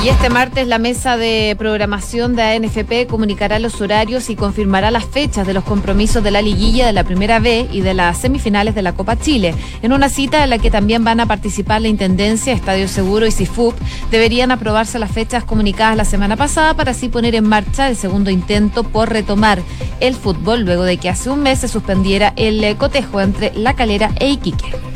Y 0.06 0.10
este 0.10 0.30
martes 0.30 0.68
la 0.68 0.78
mesa 0.78 1.18
de 1.18 1.56
programación 1.58 2.36
de 2.36 2.44
ANFP 2.44 3.08
comunicará 3.10 3.58
los 3.58 3.82
horarios 3.82 4.30
y 4.30 4.36
confirmará 4.36 4.92
las 4.92 5.06
fechas 5.06 5.48
de 5.48 5.56
los 5.56 5.64
compromisos 5.64 6.24
de 6.24 6.30
la 6.30 6.44
liguilla 6.44 6.86
de 6.86 6.94
la 6.94 7.04
Primera 7.04 7.40
B 7.40 7.68
y 7.72 7.82
de 7.82 7.96
las 7.96 8.20
semifinales 8.20 8.76
de 8.76 8.84
la 8.84 8.94
Copa 8.94 9.18
Chile. 9.18 9.56
En 9.82 9.94
una 9.94 10.10
cita 10.10 10.44
en 10.44 10.52
la 10.52 10.60
que 10.60 10.70
también 10.70 11.04
van 11.04 11.22
a 11.22 11.26
participar 11.26 11.82
la 11.82 11.88
Intendencia, 11.88 12.54
Estadio 12.54 12.88
Seguro 12.88 13.26
y 13.26 13.32
CIFUP, 13.32 13.74
deberían 14.12 14.52
aprobarse 14.52 15.00
las 15.00 15.12
fechas 15.12 15.44
comunicadas 15.44 15.98
la 15.98 16.06
semana 16.06 16.38
pasada 16.38 16.76
para 16.76 16.92
así 16.92 17.10
poner 17.10 17.34
en 17.34 17.50
marcha 17.50 17.90
el 17.90 17.96
segundo 17.96 18.30
intento 18.30 18.84
por 18.84 19.10
retomar 19.10 19.60
el 20.02 20.14
fútbol 20.14 20.66
luego 20.66 20.84
de 20.84 20.98
que 20.98 21.10
hace 21.10 21.32
un 21.32 21.42
mes 21.42 21.62
se 21.62 21.68
suspendiera 21.68 22.32
el 22.36 22.78
cotejo 22.78 23.22
entre 23.22 23.56
La 23.56 23.74
Calera 23.74 24.12
e 24.20 24.30
Iquique. 24.30 24.95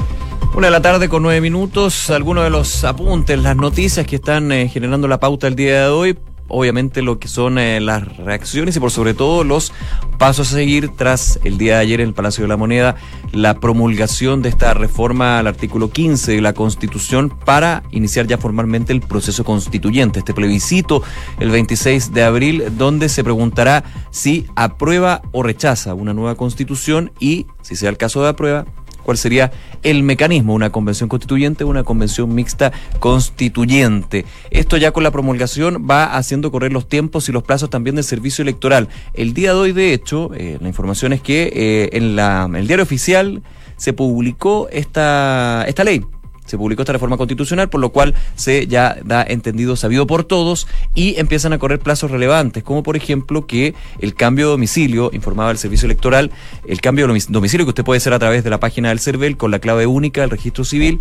Una 0.56 0.68
de 0.68 0.72
la 0.72 0.82
tarde 0.82 1.08
con 1.08 1.24
nueve 1.24 1.40
minutos, 1.42 2.10
algunos 2.10 2.44
de 2.44 2.50
los 2.50 2.84
apuntes, 2.84 3.40
las 3.40 3.56
noticias 3.56 4.06
que 4.06 4.18
están 4.18 4.52
eh, 4.52 4.68
generando 4.68 5.08
la 5.08 5.20
pauta 5.20 5.48
el 5.48 5.56
día 5.56 5.84
de 5.84 5.88
hoy, 5.88 6.18
obviamente 6.50 7.02
lo 7.02 7.20
que 7.20 7.28
son 7.28 7.58
eh, 7.58 7.80
las 7.80 8.18
reacciones 8.18 8.76
y 8.76 8.80
por 8.80 8.92
sobre 8.92 9.14
todo 9.14 9.44
los 9.44 9.72
pasos 10.18 10.52
a 10.52 10.56
seguir 10.56 10.90
tras 10.90 11.40
el 11.44 11.58
día 11.58 11.76
de 11.76 11.82
ayer 11.82 12.02
en 12.02 12.10
el 12.10 12.14
Palacio 12.14 12.44
de 12.44 12.50
la 12.50 12.58
Moneda 12.58 12.96
la 13.32 13.60
promulgación 13.60 14.42
de 14.42 14.50
esta 14.50 14.74
reforma 14.74 15.40
al 15.40 15.48
artículo 15.48 15.92
15 15.92 16.34
de 16.34 16.42
la 16.42 16.54
Constitución 16.54 17.30
para 17.30 17.84
iniciar 17.92 18.28
ya 18.28 18.38
formalmente 18.38 18.92
el 18.92 19.02
proceso 19.02 19.46
constituyente, 19.46 20.20
este 20.20 20.34
plebiscito 20.34 21.04
el 21.40 21.52
26 21.52 22.12
de 22.12 22.24
abril 22.24 22.64
donde 22.78 23.08
se 23.08 23.24
preguntará 23.24 23.84
si 24.10 24.48
aprueba 24.56 25.22
o 25.32 25.44
rechaza 25.44 25.94
una 25.94 26.14
nueva 26.14 26.36
constitución 26.36 27.12
y 27.20 27.46
si 27.62 27.76
sea 27.76 27.90
el 27.90 27.98
caso 27.98 28.24
de 28.24 28.30
aprueba 28.30 28.66
cuál 29.10 29.18
sería 29.18 29.52
el 29.82 30.04
mecanismo, 30.04 30.54
una 30.54 30.70
convención 30.70 31.10
constituyente, 31.10 31.64
una 31.64 31.84
convención 31.84 32.32
mixta 32.36 32.72
constituyente. 33.00 34.24
Esto 34.52 34.78
ya 34.78 34.92
con 34.92 35.02
la 35.02 35.10
promulgación 35.10 35.88
va 35.90 36.16
haciendo 36.16 36.52
correr 36.52 36.72
los 36.72 36.88
tiempos 36.88 37.28
y 37.28 37.32
los 37.32 37.42
plazos 37.42 37.72
también 37.72 37.96
del 37.96 38.04
servicio 38.04 38.44
electoral. 38.44 38.88
El 39.16 39.34
día 39.34 39.54
de 39.54 39.60
hoy, 39.60 39.72
de 39.72 39.94
hecho, 39.94 40.30
eh, 40.36 40.60
la 40.62 40.68
información 40.68 41.12
es 41.12 41.22
que 41.22 41.52
eh, 41.52 41.90
en 41.94 42.16
la, 42.16 42.48
el 42.54 42.68
diario 42.68 42.84
oficial 42.84 43.42
se 43.78 43.94
publicó 43.94 44.70
esta, 44.72 45.66
esta 45.68 45.84
ley 45.84 46.06
se 46.50 46.58
publicó 46.58 46.82
esta 46.82 46.94
reforma 46.94 47.16
constitucional, 47.18 47.70
por 47.70 47.80
lo 47.80 47.92
cual 47.92 48.16
se 48.36 48.68
ya 48.68 48.98
da 49.04 49.24
entendido, 49.24 49.76
sabido 49.76 50.08
por 50.08 50.24
todos, 50.24 50.68
y 50.96 51.20
empiezan 51.20 51.54
a 51.54 51.60
correr 51.60 51.80
plazos 51.80 52.10
relevantes, 52.10 52.64
como 52.64 52.82
por 52.82 52.98
ejemplo 52.98 53.46
que 53.46 53.76
el 54.00 54.16
cambio 54.16 54.48
de 54.48 54.52
domicilio, 54.52 55.12
informaba 55.14 55.52
el 55.52 55.58
servicio 55.58 55.86
electoral, 55.86 56.32
el 56.68 56.82
cambio 56.82 57.08
de 57.08 57.24
domicilio 57.30 57.66
que 57.66 57.70
usted 57.70 57.84
puede 57.84 57.98
hacer 57.98 58.14
a 58.14 58.20
través 58.20 58.44
de 58.44 58.50
la 58.50 58.60
página 58.60 58.90
del 58.90 59.00
CERVEL 59.00 59.38
con 59.38 59.52
la 59.52 59.60
clave 59.60 59.86
única 59.86 60.22
del 60.22 60.32
registro 60.32 60.66
civil, 60.66 61.00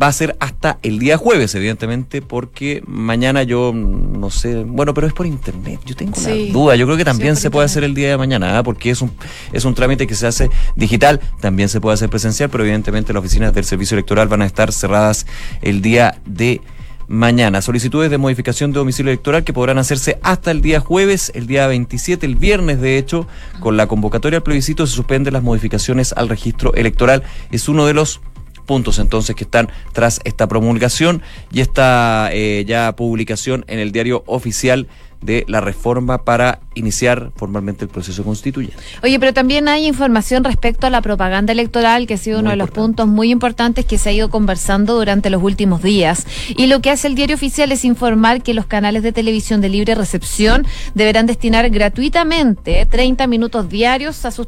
va 0.00 0.06
a 0.06 0.12
ser 0.12 0.36
hasta 0.40 0.78
el 0.82 0.98
día 0.98 1.16
jueves, 1.16 1.54
evidentemente, 1.54 2.22
porque 2.22 2.82
mañana 2.86 3.42
yo 3.42 3.72
no 3.74 4.30
sé, 4.30 4.64
bueno, 4.64 4.94
pero 4.94 5.06
es 5.06 5.12
por 5.12 5.26
internet. 5.26 5.80
Yo 5.84 5.94
tengo 5.94 6.16
la 6.20 6.52
duda. 6.52 6.76
Yo 6.76 6.86
creo 6.86 6.96
que 6.96 7.04
también 7.04 7.36
se 7.36 7.50
puede 7.50 7.66
hacer 7.66 7.84
el 7.84 7.94
día 7.94 8.08
de 8.10 8.16
mañana, 8.16 8.58
¿ah? 8.58 8.62
porque 8.62 8.90
es 8.90 9.02
un 9.02 9.10
es 9.52 9.64
un 9.64 9.74
trámite 9.74 10.06
que 10.06 10.14
se 10.14 10.26
hace 10.26 10.50
digital, 10.76 11.20
también 11.40 11.68
se 11.68 11.80
puede 11.80 11.94
hacer 11.94 12.08
presencial, 12.08 12.48
pero 12.50 12.64
evidentemente 12.64 13.12
las 13.12 13.20
oficinas 13.20 13.52
del 13.52 13.64
servicio 13.64 13.94
electoral 13.94 14.28
van 14.28 14.42
a 14.42 14.46
estar 14.46 14.72
cerradas 14.72 15.26
el 15.60 15.82
día 15.82 16.18
de 16.24 16.60
mañana. 17.10 17.60
Solicitudes 17.60 18.08
de 18.08 18.18
modificación 18.18 18.72
de 18.72 18.78
domicilio 18.78 19.10
electoral 19.10 19.42
que 19.42 19.52
podrán 19.52 19.78
hacerse 19.78 20.18
hasta 20.22 20.52
el 20.52 20.62
día 20.62 20.78
jueves, 20.78 21.32
el 21.34 21.48
día 21.48 21.66
27, 21.66 22.24
el 22.24 22.36
viernes 22.36 22.80
de 22.80 22.98
hecho, 22.98 23.26
con 23.58 23.76
la 23.76 23.88
convocatoria 23.88 24.38
al 24.38 24.42
plebiscito 24.44 24.86
se 24.86 24.94
suspenden 24.94 25.34
las 25.34 25.42
modificaciones 25.42 26.12
al 26.12 26.28
registro 26.28 26.72
electoral. 26.74 27.24
Es 27.50 27.68
uno 27.68 27.84
de 27.84 27.94
los 27.94 28.20
puntos 28.70 29.00
entonces 29.00 29.34
que 29.34 29.42
están 29.42 29.68
tras 29.92 30.20
esta 30.22 30.46
promulgación 30.46 31.22
y 31.50 31.60
esta 31.60 32.28
eh, 32.32 32.64
ya 32.68 32.94
publicación 32.94 33.64
en 33.66 33.80
el 33.80 33.90
diario 33.90 34.22
oficial 34.26 34.86
de 35.20 35.44
la 35.48 35.60
reforma 35.60 36.24
para 36.24 36.60
iniciar 36.74 37.32
formalmente 37.36 37.84
el 37.84 37.90
proceso 37.90 38.24
constituyente. 38.24 38.76
Oye, 39.02 39.18
pero 39.18 39.34
también 39.34 39.68
hay 39.68 39.86
información 39.86 40.44
respecto 40.44 40.86
a 40.86 40.90
la 40.90 41.02
propaganda 41.02 41.52
electoral, 41.52 42.06
que 42.06 42.14
ha 42.14 42.18
sido 42.18 42.40
uno 42.40 42.50
de 42.50 42.56
los 42.56 42.70
puntos 42.70 43.06
muy 43.06 43.30
importantes 43.30 43.84
que 43.84 43.98
se 43.98 44.08
ha 44.08 44.12
ido 44.12 44.30
conversando 44.30 44.94
durante 44.94 45.30
los 45.30 45.42
últimos 45.42 45.82
días. 45.82 46.26
Y 46.48 46.66
lo 46.66 46.80
que 46.80 46.90
hace 46.90 47.08
el 47.08 47.14
diario 47.14 47.36
oficial 47.36 47.72
es 47.72 47.84
informar 47.84 48.42
que 48.42 48.54
los 48.54 48.66
canales 48.66 49.02
de 49.02 49.12
televisión 49.12 49.60
de 49.60 49.68
libre 49.68 49.94
recepción 49.94 50.66
deberán 50.94 51.26
destinar 51.26 51.68
gratuitamente 51.70 52.86
30 52.86 53.26
minutos 53.26 53.68
diarios 53.68 54.24
a 54.24 54.30
sus, 54.30 54.46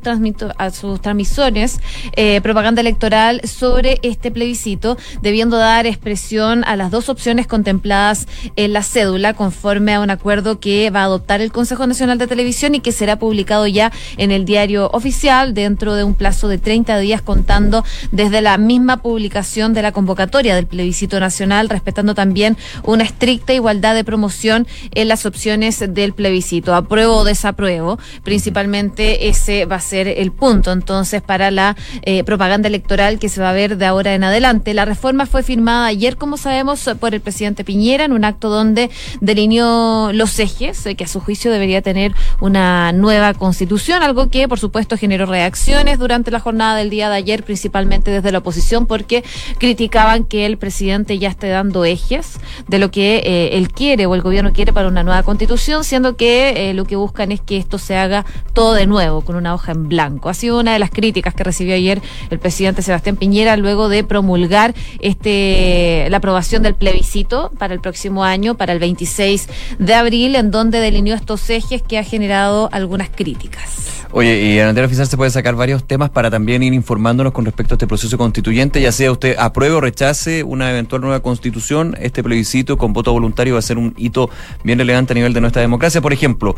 a 0.59 0.71
sus 0.71 1.01
transmisiones 1.01 1.81
eh, 2.17 2.41
propaganda 2.41 2.81
electoral 2.81 3.41
sobre 3.45 3.99
este 4.03 4.31
plebiscito, 4.31 4.97
debiendo 5.21 5.57
dar 5.57 5.87
expresión 5.87 6.65
a 6.65 6.77
las 6.77 6.91
dos 6.91 7.09
opciones 7.09 7.47
contempladas 7.47 8.27
en 8.57 8.73
la 8.73 8.83
cédula 8.83 9.35
conforme 9.35 9.95
a 9.95 10.01
un 10.01 10.11
acuerdo 10.11 10.61
que 10.63 10.91
va 10.91 11.01
a 11.01 11.05
adoptar 11.05 11.43
el 11.43 11.53
Consejo 11.53 11.87
Nacional 11.87 12.17
de 12.19 12.29
Televisión 12.29 12.77
y 12.77 12.81
que 12.81 12.93
será 12.93 13.19
publicado 13.19 13.67
ya 13.67 13.93
en 14.17 14.31
el 14.31 14.45
diario 14.45 14.89
oficial 14.93 15.55
dentro 15.55 15.95
de 15.95 16.05
un 16.05 16.15
plazo 16.15 16.47
de 16.47 16.57
30 16.57 16.99
días 17.01 17.21
contando 17.21 17.85
desde 18.13 18.41
la 18.41 18.57
misma 18.59 19.03
publicación 19.03 19.75
de 19.75 19.83
la 19.83 19.91
convocatoria 19.91 20.55
del 20.55 20.67
plebiscito 20.67 21.19
nacional, 21.19 21.69
respetando 21.69 22.15
también 22.15 22.57
una 22.85 23.03
estricta 23.03 23.53
igualdad 23.53 23.97
de 23.97 24.05
promoción 24.05 24.69
en 24.93 25.09
las 25.09 25.27
opciones 25.27 25.83
del 25.89 26.13
plebiscito. 26.13 26.77
Apruebo 26.77 27.17
o 27.17 27.25
desapruebo, 27.25 27.99
principalmente 28.23 29.29
ese 29.29 29.67
va 29.67 29.77
a 29.77 29.81
ser 29.81 30.07
el 30.07 30.31
punto 30.31 30.71
entonces 30.71 31.23
para 31.23 31.51
la 31.51 31.77
eh, 32.03 32.23
propaganda 32.23 32.69
electoral 32.69 33.19
que 33.19 33.29
se 33.29 33.41
va 33.41 33.51
a 33.51 33.53
ver 33.53 33.79
de 33.79 33.87
ahora 33.87 34.15
en 34.15 34.23
adelante. 34.23 34.75
La 34.75 34.85
reforma 34.85 35.27
fue 35.27 35.43
firmada 35.43 35.87
ayer, 35.87 36.17
como 36.17 36.37
sabemos, 36.37 36.89
por 37.01 37.15
el 37.15 37.21
presidente 37.21 37.65
Piñera 37.65 38.05
en 38.05 38.13
un 38.13 38.25
acto 38.25 38.49
donde 38.49 38.91
delineó 39.21 40.13
los 40.13 40.39
ejes 40.39 40.52
que 40.55 41.05
a 41.05 41.09
su 41.09 41.21
juicio 41.21 41.51
debería 41.51 41.83
tener 41.83 42.15
una 42.41 42.93
nueva 42.93 43.35
constitución, 43.35 44.03
algo 44.03 44.29
que 44.29 44.49
por 44.49 44.59
supuesto 44.59 44.97
generó 44.97 45.27
reacciones 45.27 45.99
durante 45.99 46.31
la 46.31 46.41
jornada 46.41 46.77
del 46.77 46.91
día 46.91 47.09
de 47.09 47.17
ayer, 47.17 47.45
principalmente 47.45 48.11
desde 48.11 48.33
la 48.33 48.39
oposición, 48.39 48.87
porque 48.87 49.25
criticaban 49.59 50.25
que 50.25 50.47
el 50.47 50.59
presidente 50.59 51.19
ya 51.19 51.29
esté 51.29 51.49
dando 51.49 51.85
ejes 51.85 52.39
de 52.69 52.79
lo 52.79 52.91
que 52.91 53.23
eh, 53.25 53.57
él 53.57 53.73
quiere 53.73 54.07
o 54.07 54.15
el 54.15 54.23
gobierno 54.23 54.53
quiere 54.53 54.73
para 54.73 54.89
una 54.89 55.03
nueva 55.03 55.23
constitución, 55.23 55.85
siendo 55.85 56.17
que 56.17 56.71
eh, 56.71 56.75
lo 56.75 56.85
que 56.85 56.97
buscan 56.97 57.33
es 57.33 57.41
que 57.41 57.57
esto 57.57 57.79
se 57.79 57.97
haga 57.97 58.25
todo 58.53 58.75
de 58.75 58.87
nuevo, 58.87 59.23
con 59.23 59.37
una 59.37 59.55
hoja 59.55 59.73
en 59.73 59.89
blanco. 59.89 60.29
Ha 60.29 60.35
sido 60.35 60.61
una 60.61 60.73
de 60.73 60.79
las 60.79 60.91
críticas 60.91 61.35
que 61.35 61.45
recibió 61.45 61.75
ayer 61.75 62.01
el 62.31 62.39
presidente 62.39 62.83
Sebastián 62.83 63.17
Piñera 63.17 63.57
luego 63.57 63.89
de 63.89 64.05
promulgar 64.05 64.75
este 65.01 66.07
la 66.09 66.19
aprobación 66.19 66.63
del 66.63 66.75
plebiscito 66.75 67.51
para 67.59 67.75
el 67.75 67.81
próximo 67.81 68.25
año, 68.25 68.57
para 68.57 68.73
el 68.73 68.79
26 68.79 69.49
de 69.79 69.95
abril 69.95 70.35
en 70.43 70.51
donde 70.51 70.81
delineó 70.81 71.15
estos 71.15 71.49
ejes 71.51 71.83
que 71.83 71.99
ha 71.99 72.05
generado 72.05 72.69
algunas 72.73 73.09
críticas. 73.09 74.03
Oye, 74.11 74.43
y 74.43 74.59
en 74.59 74.77
el 74.77 74.85
oficial 74.85 75.07
se 75.07 75.17
puede 75.17 75.31
sacar 75.31 75.55
varios 75.55 75.85
temas 75.85 76.11
para 76.11 76.31
también 76.31 76.63
ir 76.63 76.75
informándonos 76.75 77.33
con 77.33 77.47
respecto 77.47 77.75
a 77.75 77.77
este 77.77 77.87
proceso 77.87 78.19
constituyente, 78.19 78.81
ya 78.81 78.93
sea 78.93 79.11
usted 79.11 79.37
apruebe 79.39 79.75
o 79.75 79.81
rechace 79.81 80.43
una 80.43 80.71
eventual 80.71 81.01
nueva 81.01 81.21
constitución, 81.21 81.97
este 81.99 82.23
plebiscito 82.23 82.77
con 82.77 82.93
voto 82.93 83.13
voluntario 83.13 83.55
va 83.55 83.61
a 83.61 83.63
ser 83.63 83.79
un 83.79 83.95
hito 83.97 84.29
bien 84.65 84.79
relevante 84.79 85.13
a 85.13 85.15
nivel 85.15 85.33
de 85.33 85.41
nuestra 85.41 85.63
democracia. 85.63 86.03
Por 86.03 86.13
ejemplo, 86.13 86.57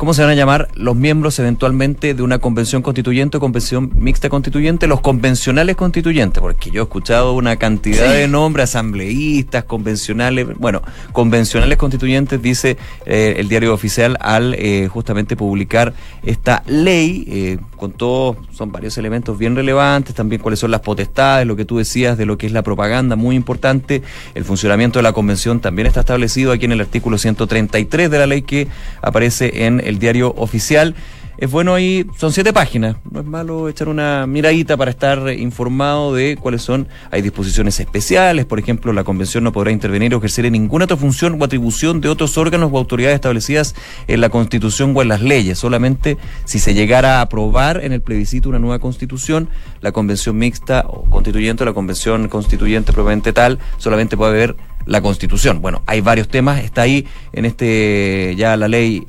¿Cómo 0.00 0.14
se 0.14 0.22
van 0.22 0.30
a 0.30 0.34
llamar 0.34 0.68
los 0.76 0.96
miembros 0.96 1.38
eventualmente 1.40 2.14
de 2.14 2.22
una 2.22 2.38
convención 2.38 2.80
constituyente 2.80 3.36
o 3.36 3.40
convención 3.40 3.90
mixta 3.94 4.30
constituyente? 4.30 4.86
Los 4.86 5.02
convencionales 5.02 5.76
constituyentes, 5.76 6.40
porque 6.40 6.70
yo 6.70 6.80
he 6.80 6.84
escuchado 6.84 7.34
una 7.34 7.56
cantidad 7.56 8.10
de 8.10 8.26
nombres, 8.26 8.70
asambleístas, 8.70 9.64
convencionales, 9.64 10.56
bueno, 10.56 10.80
convencionales 11.12 11.76
constituyentes, 11.76 12.40
dice 12.40 12.78
eh, 13.04 13.34
el 13.36 13.50
diario 13.50 13.74
oficial 13.74 14.16
al 14.22 14.54
eh, 14.54 14.88
justamente 14.88 15.36
publicar 15.36 15.92
esta 16.22 16.62
ley, 16.66 17.26
eh, 17.28 17.58
con 17.76 17.92
todos, 17.92 18.38
son 18.52 18.72
varios 18.72 18.96
elementos 18.96 19.36
bien 19.36 19.54
relevantes, 19.54 20.14
también 20.14 20.40
cuáles 20.40 20.60
son 20.60 20.70
las 20.70 20.80
potestades, 20.80 21.46
lo 21.46 21.56
que 21.56 21.66
tú 21.66 21.76
decías 21.76 22.16
de 22.16 22.24
lo 22.24 22.38
que 22.38 22.46
es 22.46 22.52
la 22.52 22.62
propaganda, 22.62 23.16
muy 23.16 23.36
importante, 23.36 24.00
el 24.34 24.46
funcionamiento 24.46 24.98
de 24.98 25.02
la 25.02 25.12
convención 25.12 25.60
también 25.60 25.86
está 25.86 26.00
establecido 26.00 26.52
aquí 26.52 26.64
en 26.64 26.72
el 26.72 26.80
artículo 26.80 27.18
133 27.18 28.10
de 28.10 28.18
la 28.18 28.26
ley 28.26 28.40
que 28.40 28.66
aparece 29.02 29.66
en 29.66 29.89
el 29.90 29.98
diario 29.98 30.34
oficial. 30.36 30.94
Es 31.40 31.50
bueno 31.50 31.72
ahí, 31.72 32.04
son 32.18 32.34
siete 32.34 32.52
páginas, 32.52 32.96
no 33.10 33.20
es 33.20 33.24
malo 33.24 33.70
echar 33.70 33.88
una 33.88 34.26
miradita 34.26 34.76
para 34.76 34.90
estar 34.90 35.32
informado 35.32 36.14
de 36.14 36.36
cuáles 36.36 36.60
son, 36.60 36.86
hay 37.10 37.22
disposiciones 37.22 37.80
especiales, 37.80 38.44
por 38.44 38.58
ejemplo, 38.58 38.92
la 38.92 39.04
convención 39.04 39.44
no 39.44 39.50
podrá 39.50 39.70
intervenir 39.70 40.14
o 40.14 40.18
ejercer 40.18 40.44
en 40.44 40.52
ninguna 40.52 40.84
otra 40.84 40.98
función 40.98 41.40
o 41.40 41.44
atribución 41.44 42.02
de 42.02 42.10
otros 42.10 42.36
órganos 42.36 42.68
o 42.70 42.76
autoridades 42.76 43.14
establecidas 43.14 43.74
en 44.06 44.20
la 44.20 44.28
constitución 44.28 44.92
o 44.94 45.00
en 45.00 45.08
las 45.08 45.22
leyes, 45.22 45.58
solamente 45.58 46.18
si 46.44 46.58
se 46.58 46.74
llegara 46.74 47.20
a 47.20 47.22
aprobar 47.22 47.82
en 47.82 47.92
el 47.92 48.02
plebiscito 48.02 48.50
una 48.50 48.58
nueva 48.58 48.78
constitución, 48.78 49.48
la 49.80 49.92
convención 49.92 50.36
mixta 50.36 50.84
o 50.86 51.04
constituyente 51.08 51.62
o 51.62 51.66
la 51.66 51.72
convención 51.72 52.28
constituyente 52.28 52.92
propiamente 52.92 53.32
tal, 53.32 53.58
solamente 53.78 54.14
puede 54.14 54.32
haber 54.32 54.56
la 54.84 55.00
constitución. 55.00 55.62
Bueno, 55.62 55.82
hay 55.86 56.02
varios 56.02 56.28
temas, 56.28 56.62
está 56.62 56.82
ahí 56.82 57.06
en 57.32 57.46
este 57.46 58.34
ya 58.36 58.58
la 58.58 58.68
ley 58.68 59.06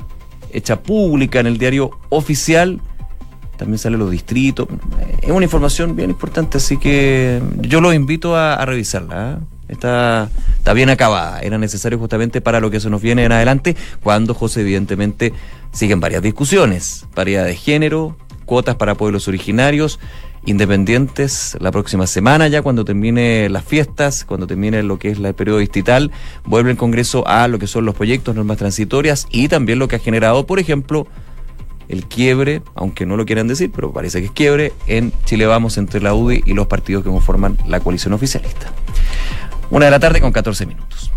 hecha 0.53 0.81
pública 0.81 1.39
en 1.39 1.48
el 1.48 1.58
diario 1.58 1.91
oficial. 2.10 2.81
También 3.58 3.77
sale 3.77 3.98
los 3.98 4.10
distritos. 4.10 4.67
Es 5.22 5.29
una 5.29 5.43
información 5.43 5.96
bien 5.96 6.10
importante, 6.10 6.58
así 6.58 6.77
que 6.77 7.41
yo 7.60 7.79
los 7.79 7.93
invito 7.93 8.36
a, 8.36 8.63
revisarla. 8.65 9.38
¿eh? 9.39 9.43
Está, 9.67 10.29
está 10.58 10.74
bien 10.74 10.89
acabada. 10.89 11.41
Era 11.41 11.58
necesario 11.58 12.00
justamente 12.00 12.41
para 12.41 12.60
lo 12.60 12.72
que 12.72 12.79
se 12.79 12.89
nos 12.89 13.01
viene 13.01 13.24
en 13.24 13.31
adelante, 13.31 13.75
cuando 14.03 14.34
José, 14.34 14.62
evidentemente, 14.62 15.34
siguen 15.72 16.00
varias 16.00 16.24
discusiones. 16.24 17.05
Paridad 17.13 17.46
de 17.46 17.55
género, 17.55 18.17
cuotas 18.46 18.75
para 18.75 18.96
pueblos 18.96 19.27
originarios, 19.27 20.00
independientes 20.45 21.57
la 21.60 21.71
próxima 21.71 22.07
semana 22.07 22.48
ya 22.48 22.62
cuando 22.62 22.83
termine 22.86 23.50
las 23.50 23.63
fiestas, 23.63 24.25
cuando 24.25 24.48
termine 24.48 24.83
lo 24.83 24.98
que 24.98 25.10
es 25.10 25.19
el 25.19 25.33
periodo 25.33 25.60
distrital, 25.60 26.12
vuelve 26.45 26.71
el 26.71 26.77
Congreso 26.77 27.27
a 27.27 27.48
lo 27.48 27.60
que 27.60 27.67
son 27.67 27.86
los 27.86 27.95
proyectos, 27.95 28.36
normas 28.36 28.57
transitorias 28.57 29.27
y 29.29 29.48
también 29.48 29.79
lo 29.79 29.88
que 29.88 29.98
ha 29.98 30.00
generado, 30.00 30.45
por 30.45 30.60
ejemplo, 30.60 31.07
el 31.89 32.05
quiebre, 32.05 32.62
aunque 32.75 33.05
no 33.05 33.17
lo 33.17 33.25
quieran 33.25 33.48
decir, 33.48 33.71
pero 33.75 33.91
parece 33.91 34.19
que 34.19 34.27
es 34.27 34.31
quiebre, 34.31 34.74
en 34.88 35.12
Chile 35.25 35.45
Vamos 35.45 35.77
entre 35.77 36.01
la 36.01 36.13
UDI 36.13 36.43
y 36.45 36.53
los 36.53 36.67
partidos 36.67 37.03
que 37.03 37.10
conforman 37.10 37.57
la 37.67 37.79
coalición 37.79 38.13
oficialista. 38.13 38.71
Una 39.69 39.86
de 39.86 39.91
la 39.91 40.00
tarde 40.00 40.21
con 40.21 40.31
14 40.31 40.65
minutos. 40.65 41.12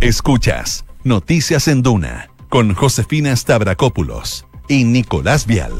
Escuchas 0.00 0.84
Noticias 1.04 1.68
en 1.68 1.82
Duna 1.82 2.30
con 2.48 2.74
Josefina 2.74 3.34
Stavrakopoulos 3.34 4.46
y 4.68 4.84
Nicolás 4.84 5.46
Vial. 5.46 5.72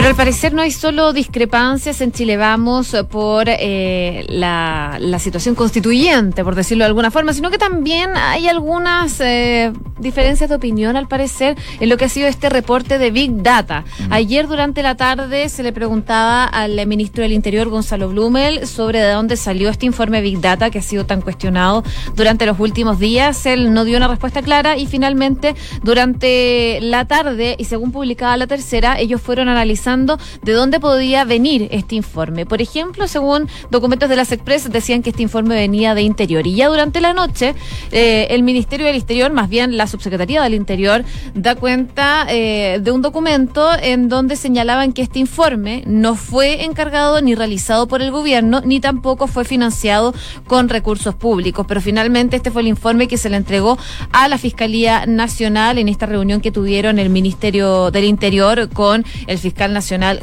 Pero 0.00 0.08
al 0.08 0.16
parecer 0.16 0.54
no 0.54 0.62
hay 0.62 0.70
solo 0.70 1.12
discrepancias 1.12 2.00
en 2.00 2.10
Chile 2.10 2.38
Vamos 2.38 2.96
por 3.10 3.44
eh, 3.48 4.24
la, 4.30 4.98
situación 5.18 5.54
constituyente, 5.54 6.42
por 6.42 6.54
decirlo 6.54 6.84
de 6.84 6.86
alguna 6.86 7.10
forma, 7.10 7.34
sino 7.34 7.50
que 7.50 7.58
también 7.58 8.16
hay 8.16 8.48
algunas 8.48 9.20
eh, 9.20 9.70
diferencias 9.98 10.48
de 10.48 10.56
opinión, 10.56 10.96
al 10.96 11.06
parecer, 11.06 11.58
en 11.80 11.90
lo 11.90 11.98
que 11.98 12.06
ha 12.06 12.08
sido 12.08 12.28
este 12.28 12.48
reporte 12.48 12.96
de 12.96 13.10
Big 13.10 13.42
Data. 13.42 13.84
Ayer 14.08 14.48
durante 14.48 14.82
la 14.82 14.94
tarde 14.94 15.50
se 15.50 15.62
le 15.62 15.74
preguntaba 15.74 16.46
al 16.46 16.86
ministro 16.86 17.22
del 17.22 17.32
Interior, 17.32 17.68
Gonzalo 17.68 18.08
Blumel, 18.08 18.66
sobre 18.66 19.00
de 19.00 19.10
dónde 19.10 19.36
salió 19.36 19.68
este 19.68 19.84
informe 19.84 20.22
Big 20.22 20.40
Data 20.40 20.70
que 20.70 20.78
ha 20.78 20.82
sido 20.82 21.04
tan 21.04 21.20
cuestionado 21.20 21.84
durante 22.16 22.46
los 22.46 22.58
últimos 22.58 22.98
días. 22.98 23.44
Él 23.44 23.74
no 23.74 23.84
dio 23.84 23.98
una 23.98 24.08
respuesta 24.08 24.40
clara 24.40 24.78
y 24.78 24.86
finalmente 24.86 25.54
durante 25.82 26.78
la 26.80 27.04
tarde, 27.04 27.56
y 27.58 27.66
según 27.66 27.92
publicaba 27.92 28.38
la 28.38 28.46
tercera, 28.46 28.98
ellos 28.98 29.20
fueron 29.20 29.50
analizando 29.50 29.89
de 29.96 30.52
dónde 30.52 30.78
podía 30.78 31.24
venir 31.24 31.68
este 31.72 31.96
informe. 31.96 32.46
Por 32.46 32.62
ejemplo, 32.62 33.08
según 33.08 33.48
documentos 33.70 34.08
de 34.08 34.16
las 34.16 34.30
Express, 34.32 34.70
decían 34.70 35.02
que 35.02 35.10
este 35.10 35.22
informe 35.22 35.54
venía 35.54 35.94
de 35.94 36.02
Interior. 36.02 36.46
Y 36.46 36.54
ya 36.54 36.68
durante 36.68 37.00
la 37.00 37.12
noche, 37.12 37.54
eh, 37.90 38.28
el 38.30 38.42
Ministerio 38.42 38.86
del 38.86 38.96
Interior, 38.96 39.32
más 39.32 39.48
bien 39.48 39.76
la 39.76 39.86
Subsecretaría 39.86 40.42
del 40.42 40.54
Interior, 40.54 41.04
da 41.34 41.54
cuenta 41.54 42.26
eh, 42.28 42.78
de 42.80 42.92
un 42.92 43.02
documento 43.02 43.68
en 43.80 44.08
donde 44.08 44.36
señalaban 44.36 44.92
que 44.92 45.02
este 45.02 45.18
informe 45.18 45.82
no 45.86 46.14
fue 46.14 46.64
encargado 46.64 47.20
ni 47.20 47.34
realizado 47.34 47.88
por 47.88 48.02
el 48.02 48.10
gobierno, 48.10 48.62
ni 48.64 48.80
tampoco 48.80 49.26
fue 49.26 49.44
financiado 49.44 50.14
con 50.46 50.68
recursos 50.68 51.14
públicos. 51.14 51.66
Pero 51.66 51.80
finalmente 51.80 52.36
este 52.36 52.50
fue 52.50 52.62
el 52.62 52.68
informe 52.68 53.08
que 53.08 53.18
se 53.18 53.28
le 53.28 53.36
entregó 53.36 53.78
a 54.12 54.28
la 54.28 54.38
Fiscalía 54.38 55.06
Nacional 55.06 55.78
en 55.78 55.88
esta 55.88 56.06
reunión 56.06 56.40
que 56.40 56.52
tuvieron 56.52 56.98
el 56.98 57.10
Ministerio 57.10 57.90
del 57.90 58.04
Interior 58.04 58.68
con 58.68 59.04
el 59.26 59.38
fiscal 59.38 59.72
nacional 59.72 59.79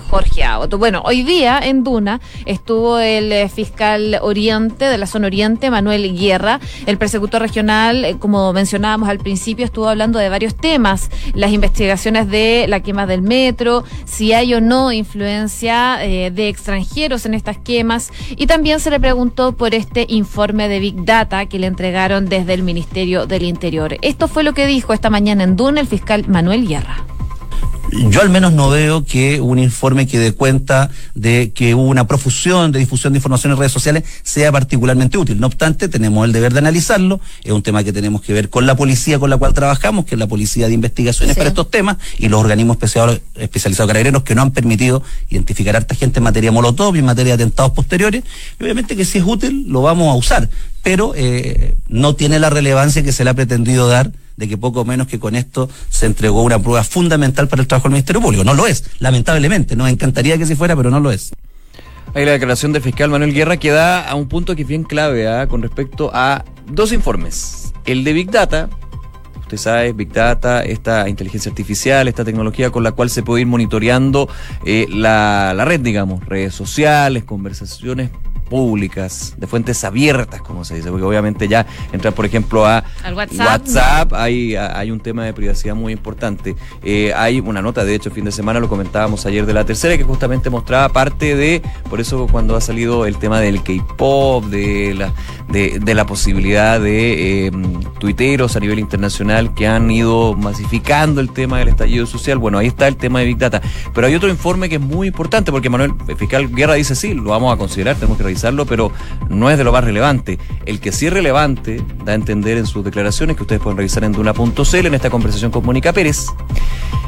Jorge 0.09 0.43
Agoto. 0.43 0.77
Bueno, 0.77 1.01
hoy 1.03 1.23
día 1.23 1.59
en 1.59 1.83
Duna 1.83 2.21
estuvo 2.45 2.99
el 2.99 3.31
eh, 3.31 3.49
fiscal 3.49 4.19
oriente 4.21 4.85
de 4.85 4.97
la 4.97 5.07
zona 5.07 5.27
oriente, 5.27 5.71
Manuel 5.71 6.17
Guerra, 6.17 6.59
el 6.85 6.97
persecutor 6.97 7.41
regional, 7.41 8.05
eh, 8.05 8.17
como 8.19 8.53
mencionábamos 8.53 9.09
al 9.09 9.17
principio, 9.17 9.65
estuvo 9.65 9.89
hablando 9.89 10.19
de 10.19 10.29
varios 10.29 10.55
temas, 10.55 11.09
las 11.33 11.51
investigaciones 11.51 12.29
de 12.29 12.65
la 12.67 12.81
quema 12.81 13.07
del 13.07 13.21
metro, 13.21 13.83
si 14.05 14.33
hay 14.33 14.53
o 14.53 14.61
no 14.61 14.91
influencia 14.91 16.05
eh, 16.05 16.31
de 16.31 16.49
extranjeros 16.49 17.25
en 17.25 17.33
estas 17.33 17.57
quemas, 17.57 18.11
y 18.29 18.47
también 18.47 18.79
se 18.79 18.91
le 18.91 18.99
preguntó 18.99 19.53
por 19.53 19.73
este 19.73 20.05
informe 20.07 20.69
de 20.69 20.79
Big 20.79 21.03
Data 21.03 21.47
que 21.47 21.59
le 21.59 21.67
entregaron 21.67 22.29
desde 22.29 22.53
el 22.53 22.63
Ministerio 22.63 23.25
del 23.25 23.43
Interior. 23.43 23.97
Esto 24.01 24.27
fue 24.27 24.43
lo 24.43 24.53
que 24.53 24.67
dijo 24.67 24.93
esta 24.93 25.09
mañana 25.09 25.43
en 25.43 25.55
Duna 25.55 25.81
el 25.81 25.87
fiscal 25.87 26.27
Manuel 26.27 26.67
Guerra 26.67 27.05
yo 28.09 28.21
al 28.21 28.29
menos 28.29 28.53
no 28.53 28.69
veo 28.69 29.05
que 29.05 29.41
un 29.41 29.59
informe 29.59 30.07
que 30.07 30.19
dé 30.19 30.31
cuenta 30.33 30.89
de 31.15 31.51
que 31.53 31.73
hubo 31.73 31.83
una 31.83 32.07
profusión 32.07 32.71
de 32.71 32.79
difusión 32.79 33.13
de 33.13 33.17
información 33.17 33.51
en 33.51 33.59
redes 33.59 33.71
sociales 33.71 34.03
sea 34.23 34.51
particularmente 34.51 35.17
útil. 35.17 35.39
No 35.39 35.47
obstante, 35.47 35.87
tenemos 35.87 36.25
el 36.25 36.31
deber 36.31 36.53
de 36.53 36.59
analizarlo. 36.59 37.19
Es 37.43 37.51
un 37.51 37.63
tema 37.63 37.83
que 37.83 37.91
tenemos 37.91 38.21
que 38.21 38.33
ver 38.33 38.49
con 38.49 38.65
la 38.65 38.75
policía 38.75 39.19
con 39.19 39.29
la 39.29 39.37
cual 39.37 39.53
trabajamos, 39.53 40.05
que 40.05 40.15
es 40.15 40.19
la 40.19 40.27
policía 40.27 40.67
de 40.67 40.73
investigaciones 40.73 41.35
para 41.35 41.49
estos 41.49 41.71
temas, 41.71 41.97
y 42.17 42.29
los 42.29 42.39
organismos 42.39 42.75
especializados, 42.75 43.21
especializados 43.35 43.87
carabineros 43.87 44.23
que 44.23 44.35
no 44.35 44.41
han 44.43 44.51
permitido 44.51 45.03
identificar 45.29 45.75
a 45.75 45.79
harta 45.79 45.95
gente 45.95 46.19
en 46.19 46.23
materia 46.23 46.51
molotov 46.51 46.95
y 46.95 46.99
en 46.99 47.05
materia 47.05 47.35
de 47.35 47.43
atentados 47.43 47.71
posteriores. 47.71 48.23
Y 48.59 48.63
obviamente 48.63 48.95
que 48.95 49.05
si 49.05 49.17
es 49.17 49.23
útil, 49.25 49.65
lo 49.67 49.81
vamos 49.81 50.13
a 50.13 50.15
usar, 50.15 50.49
pero 50.83 51.13
eh, 51.15 51.75
no 51.87 52.15
tiene 52.15 52.39
la 52.39 52.49
relevancia 52.49 53.03
que 53.03 53.11
se 53.11 53.23
le 53.23 53.31
ha 53.31 53.33
pretendido 53.33 53.87
dar 53.87 54.11
de 54.37 54.47
que 54.47 54.55
poco 54.55 54.85
menos 54.85 55.07
que 55.07 55.19
con 55.19 55.35
esto 55.35 55.69
se 55.89 56.05
entregó 56.05 56.43
una 56.43 56.59
prueba 56.59 56.83
fundamental 56.83 57.47
para 57.47 57.63
el 57.63 57.67
trabajo 57.67 57.89
del 57.89 57.93
Ministerio 57.93 58.21
Público. 58.21 58.43
No 58.43 58.53
lo 58.53 58.67
es, 58.67 58.85
lamentablemente. 58.99 59.75
Nos 59.75 59.89
encantaría 59.89 60.37
que 60.37 60.45
si 60.45 60.55
fuera, 60.55 60.75
pero 60.75 60.89
no 60.89 60.99
lo 60.99 61.11
es. 61.11 61.31
Hay 62.13 62.23
la 62.23 62.31
declaración 62.31 62.71
del 62.71 62.81
fiscal 62.81 63.09
Manuel 63.09 63.33
Guerra 63.33 63.57
que 63.57 63.71
da 63.71 64.07
a 64.07 64.15
un 64.15 64.27
punto 64.29 64.55
que 64.55 64.61
es 64.61 64.67
bien 64.67 64.83
clave 64.83 65.27
¿ah? 65.27 65.47
con 65.47 65.61
respecto 65.61 66.11
a 66.13 66.45
dos 66.71 66.93
informes. 66.93 67.73
El 67.85 68.03
de 68.03 68.13
Big 68.13 68.31
Data, 68.31 68.69
usted 69.39 69.57
sabe, 69.57 69.91
Big 69.91 70.11
Data, 70.13 70.63
esta 70.63 71.09
inteligencia 71.09 71.49
artificial, 71.49 72.07
esta 72.07 72.23
tecnología 72.23 72.69
con 72.69 72.83
la 72.83 72.91
cual 72.91 73.09
se 73.09 73.23
puede 73.23 73.41
ir 73.41 73.47
monitoreando 73.47 74.29
eh, 74.65 74.87
la, 74.89 75.53
la 75.55 75.65
red, 75.65 75.79
digamos, 75.79 76.25
redes 76.25 76.53
sociales, 76.53 77.23
conversaciones 77.23 78.11
públicas, 78.49 79.35
de 79.37 79.47
fuentes 79.47 79.83
abiertas, 79.83 80.41
como 80.41 80.65
se 80.65 80.75
dice, 80.75 80.89
porque 80.89 81.05
obviamente 81.05 81.47
ya 81.47 81.65
entrar, 81.91 82.13
por 82.13 82.25
ejemplo, 82.25 82.65
a 82.65 82.83
WhatsApp, 83.13 84.13
hay, 84.13 84.55
hay 84.55 84.91
un 84.91 84.99
tema 84.99 85.25
de 85.25 85.33
privacidad 85.33 85.75
muy 85.75 85.93
importante. 85.93 86.55
Eh, 86.83 87.13
hay 87.15 87.39
una 87.39 87.61
nota, 87.61 87.85
de 87.85 87.95
hecho, 87.95 88.11
fin 88.11 88.25
de 88.25 88.31
semana 88.31 88.59
lo 88.59 88.69
comentábamos 88.69 89.25
ayer 89.25 89.45
de 89.45 89.53
la 89.53 89.65
tercera, 89.65 89.97
que 89.97 90.03
justamente 90.03 90.49
mostraba 90.49 90.89
parte 90.89 91.35
de, 91.35 91.61
por 91.89 91.99
eso 91.99 92.27
cuando 92.31 92.55
ha 92.55 92.61
salido 92.61 93.05
el 93.05 93.17
tema 93.17 93.39
del 93.39 93.63
K-pop, 93.63 94.45
de 94.45 94.93
la, 94.93 95.13
de, 95.49 95.93
la 95.93 96.05
posibilidad 96.05 96.79
de 96.79 97.47
eh, 97.47 97.51
tuiteros 97.99 98.55
a 98.55 98.59
nivel 98.59 98.79
internacional 98.79 99.53
que 99.53 99.67
han 99.67 99.89
ido 99.89 100.33
masificando 100.33 101.21
el 101.21 101.31
tema 101.31 101.59
del 101.59 101.69
estallido 101.69 102.05
social, 102.05 102.37
bueno, 102.37 102.57
ahí 102.57 102.67
está 102.67 102.87
el 102.87 102.97
tema 102.97 103.19
de 103.19 103.25
Big 103.25 103.37
Data. 103.37 103.61
Pero 103.93 104.07
hay 104.07 104.15
otro 104.15 104.29
informe 104.29 104.69
que 104.69 104.75
es 104.75 104.81
muy 104.81 105.07
importante, 105.07 105.51
porque 105.51 105.69
Manuel, 105.69 105.93
el 106.07 106.15
fiscal 106.15 106.49
Guerra 106.49 106.75
dice 106.75 106.95
sí, 106.95 107.13
lo 107.13 107.31
vamos 107.31 107.53
a 107.53 107.57
considerar, 107.57 107.95
tenemos 107.95 108.17
que 108.17 108.23
revisar 108.23 108.36
pero 108.67 108.91
no 109.29 109.49
es 109.49 109.57
de 109.57 109.63
lo 109.63 109.71
más 109.71 109.83
relevante. 109.83 110.39
El 110.65 110.79
que 110.79 110.91
sí 110.91 111.07
es 111.07 111.13
relevante, 111.13 111.81
da 112.05 112.11
a 112.13 112.15
entender 112.15 112.57
en 112.57 112.65
sus 112.65 112.83
declaraciones, 112.83 113.35
que 113.35 113.43
ustedes 113.43 113.61
pueden 113.61 113.77
revisar 113.77 114.03
en 114.03 114.11
duna.cl 114.11 114.85
en 114.85 114.93
esta 114.93 115.09
conversación 115.09 115.51
con 115.51 115.65
Mónica 115.65 115.93
Pérez, 115.93 116.27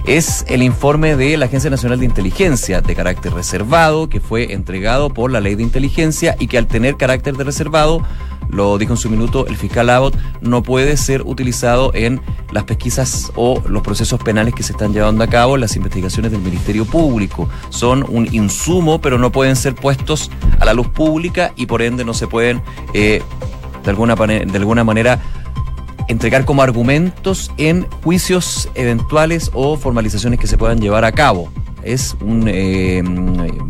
es 0.06 0.44
el 0.48 0.64
informe 0.64 1.16
de 1.16 1.38
la 1.38 1.46
Agencia 1.46 1.70
Nacional 1.70 2.00
de 2.00 2.06
Inteligencia 2.06 2.82
de 2.82 2.96
carácter 2.96 3.34
reservado, 3.34 4.10
que 4.10 4.20
fue 4.20 4.54
entregado 4.54 5.10
por 5.10 5.32
la 5.32 5.40
ley 5.40 5.56
de 5.56 5.64
inteligencia 5.64 6.36
y 6.40 6.48
que 6.48 6.58
al 6.58 6.68
tener 6.68 6.98
carácter 6.98 7.38
de 7.38 7.44
reservado 7.44 8.02
lo 8.50 8.78
dijo 8.78 8.94
en 8.94 8.98
su 8.98 9.10
minuto 9.10 9.48
el 9.48 9.56
fiscal 9.58 9.90
Abbott, 9.90 10.18
no 10.42 10.64
puede 10.64 10.98
ser 10.98 11.22
utilizado 11.22 11.92
en 11.94 12.22
las 12.52 12.64
pesquisas 12.64 13.32
o 13.36 13.62
los 13.68 13.82
procesos 13.82 14.22
penales 14.22 14.54
que 14.54 14.64
se 14.64 14.72
están 14.72 14.94
llevando 14.94 15.24
a 15.24 15.28
cabo 15.28 15.58
las 15.58 15.76
investigaciones 15.76 16.32
del 16.32 16.42
Ministerio 16.42 16.86
Público. 16.86 17.50
Son 17.70 18.06
un 18.10 18.28
insumo, 18.34 19.00
pero 19.00 19.18
no 19.18 19.32
pueden 19.32 19.56
ser 19.56 19.76
puestos 19.76 20.32
a 20.60 20.66
la 20.66 20.74
luz 20.74 20.88
pública 20.88 21.54
y 21.56 21.66
por 21.66 21.82
ende 21.82 22.04
no 22.04 22.14
se 22.14 22.28
pueden 22.28 22.62
eh, 22.94 23.22
de, 23.84 23.90
alguna, 23.90 24.16
de 24.16 24.58
alguna 24.58 24.84
manera 24.84 25.20
entregar 26.08 26.44
como 26.44 26.64
argumentos 26.64 27.52
en 27.58 27.88
juicios 28.04 28.70
eventuales 28.74 29.52
o 29.54 29.78
formalizaciones 29.78 30.40
que 30.40 30.48
se 30.48 30.58
puedan 30.58 30.82
llevar 30.82 31.06
a 31.06 31.12
cabo 31.12 31.50
es 31.84 32.16
un 32.22 32.46
eh, 32.48 33.04